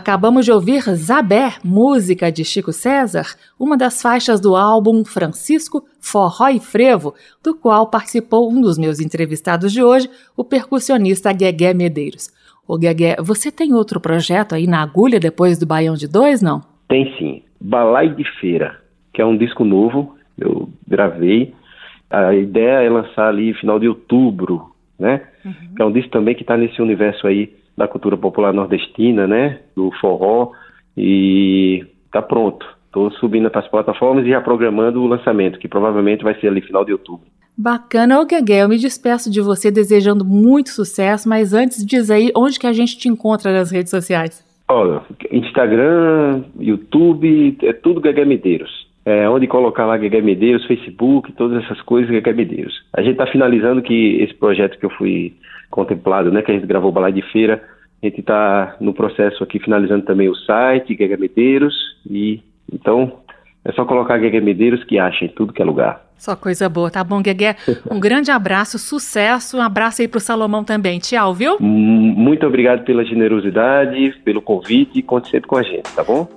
Acabamos 0.03 0.45
de 0.45 0.51
ouvir 0.51 0.81
Zabé, 0.97 1.53
música 1.63 2.33
de 2.33 2.45
Chico 2.45 2.73
César, 2.73 3.37
uma 3.57 3.77
das 3.77 4.03
faixas 4.03 4.41
do 4.41 4.57
álbum 4.57 5.05
Francisco 5.05 5.85
Forró 6.01 6.49
e 6.49 6.59
Frevo, 6.59 7.15
do 7.41 7.55
qual 7.55 7.89
participou 7.89 8.51
um 8.51 8.61
dos 8.61 8.77
meus 8.77 8.99
entrevistados 8.99 9.73
de 9.73 9.81
hoje, 9.81 10.11
o 10.37 10.43
percussionista 10.43 11.33
Guegué 11.33 11.73
Medeiros. 11.73 12.31
Ô 12.67 12.77
Guegué, 12.77 13.15
você 13.21 13.53
tem 13.53 13.75
outro 13.75 14.01
projeto 14.01 14.57
aí 14.57 14.67
na 14.67 14.83
agulha 14.83 15.21
depois 15.21 15.57
do 15.57 15.67
Baião 15.67 15.95
de 15.95 16.09
Dois, 16.09 16.43
não? 16.43 16.63
Tem 16.89 17.17
sim. 17.17 17.45
Balai 17.61 18.09
de 18.09 18.25
Feira, 18.41 18.81
que 19.15 19.23
é 19.23 19.25
um 19.25 19.37
disco 19.37 19.65
novo, 19.65 20.17
eu 20.37 20.69
gravei. 20.85 21.55
A 22.11 22.35
ideia 22.35 22.83
é 22.83 22.91
lançar 22.91 23.29
ali 23.29 23.55
final 23.55 23.79
de 23.79 23.87
outubro, 23.87 24.73
né? 24.99 25.23
Uhum. 25.45 25.75
Que 25.77 25.81
é 25.83 25.85
um 25.85 25.93
disco 25.93 26.11
também 26.11 26.35
que 26.35 26.43
está 26.43 26.57
nesse 26.57 26.83
universo 26.83 27.25
aí 27.25 27.62
da 27.77 27.89
cultura 27.89 28.17
popular 28.17 28.53
nordestina, 28.53 29.27
né? 29.27 29.61
Do 29.75 29.91
forró. 30.01 30.53
E 30.97 31.85
tá 32.11 32.21
pronto. 32.21 32.67
Estou 32.87 33.11
subindo 33.13 33.51
para 33.51 33.61
as 33.61 33.69
plataformas 33.69 34.27
e 34.27 34.31
já 34.31 34.41
programando 34.41 35.03
o 35.03 35.07
lançamento, 35.07 35.59
que 35.59 35.67
provavelmente 35.67 36.23
vai 36.23 36.39
ser 36.39 36.49
ali 36.49 36.61
final 36.61 36.85
de 36.85 36.93
outubro. 36.93 37.27
Bacana, 37.57 38.21
ô 38.21 38.25
Guegué, 38.25 38.63
eu 38.63 38.69
me 38.69 38.79
despeço 38.79 39.31
de 39.31 39.41
você 39.41 39.71
desejando 39.71 40.25
muito 40.25 40.71
sucesso, 40.71 41.29
mas 41.29 41.53
antes 41.53 41.85
diz 41.85 42.11
aí 42.11 42.31
onde 42.37 42.59
que 42.59 42.67
a 42.67 42.73
gente 42.73 42.99
te 42.99 43.09
encontra 43.09 43.53
nas 43.53 43.71
redes 43.71 43.91
sociais. 43.91 44.45
Olha, 44.69 45.03
Instagram, 45.31 46.45
YouTube, 46.59 47.59
é 47.63 47.73
tudo 47.73 48.01
Guegué 48.01 48.25
Medeiros. 48.25 48.71
É, 49.05 49.29
onde 49.29 49.47
colocar 49.47 49.85
lá 49.85 49.97
Guegué 49.97 50.21
Medeiros, 50.23 50.65
Facebook, 50.67 51.33
todas 51.33 51.63
essas 51.65 51.81
coisas 51.83 52.11
Guegué 52.11 52.33
Medeiros. 52.33 52.75
A 52.95 53.03
gente 53.03 53.13
está 53.13 53.27
finalizando 53.27 53.83
que 53.83 54.23
esse 54.23 54.35
projeto 54.35 54.79
que 54.79 54.87
eu 54.87 54.91
fui 54.91 55.35
contemplado, 55.73 56.31
né, 56.31 56.43
que 56.43 56.53
a 56.53 56.55
gente 56.55 56.67
gravou 56.67 56.91
o 56.91 56.93
Balai 56.93 57.13
de 57.13 57.23
Feira. 57.33 57.63
A 58.03 58.07
gente 58.07 58.21
está 58.21 58.77
no 58.81 58.93
processo 58.93 59.43
aqui 59.43 59.59
finalizando 59.59 60.05
também 60.05 60.29
o 60.29 60.35
site, 60.35 60.95
Guega 60.95 61.17
Medeiros, 61.17 61.75
e 62.09 62.41
então 62.73 63.19
é 63.65 63.73
só 63.73 63.85
colocar 63.85 64.19
Guega 64.19 64.41
Medeiros 64.41 64.85
que 64.85 64.99
acha 64.99 65.25
em 65.25 65.29
tudo 65.29 65.53
que 65.53 65.63
é 65.63 65.65
lugar. 65.65 66.05
Só 66.17 66.37
coisa 66.37 66.69
boa, 66.69 66.91
tá 66.91 67.03
bom, 67.03 67.21
Guegué? 67.21 67.57
Um 67.91 67.99
grande 68.01 68.31
abraço, 68.31 68.79
sucesso, 68.79 69.57
um 69.57 69.63
abraço 69.63 70.03
aí 70.03 70.09
pro 70.09 70.21
Salomão 70.21 70.63
também. 70.63 71.01
Tchau, 71.01 71.35
viu? 71.35 71.59
Muito 71.59 72.47
obrigado 72.47 72.85
pela 72.85 73.05
generosidade, 73.05 74.21
pelo 74.25 74.41
convite 74.41 74.99
e 74.99 75.03
conte 75.03 75.31
sempre 75.31 75.49
com 75.49 75.57
a 75.57 75.63
gente, 75.63 75.93
tá 75.95 76.05
bom? 76.05 76.29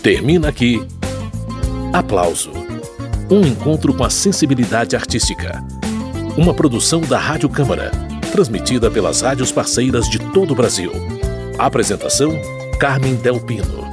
Termina 0.02 0.48
aqui. 0.48 0.86
Aplauso. 1.90 2.50
Um 3.30 3.40
encontro 3.46 3.94
com 3.94 4.04
a 4.04 4.10
sensibilidade 4.10 4.94
artística. 4.94 5.64
Uma 6.36 6.52
produção 6.52 7.00
da 7.00 7.18
Rádio 7.18 7.48
Câmara, 7.48 7.90
transmitida 8.30 8.90
pelas 8.90 9.22
rádios 9.22 9.50
parceiras 9.50 10.06
de 10.06 10.18
todo 10.32 10.50
o 10.50 10.54
Brasil. 10.54 10.92
Apresentação: 11.58 12.32
Carmen 12.78 13.14
Del 13.14 13.40
Pino. 13.40 13.89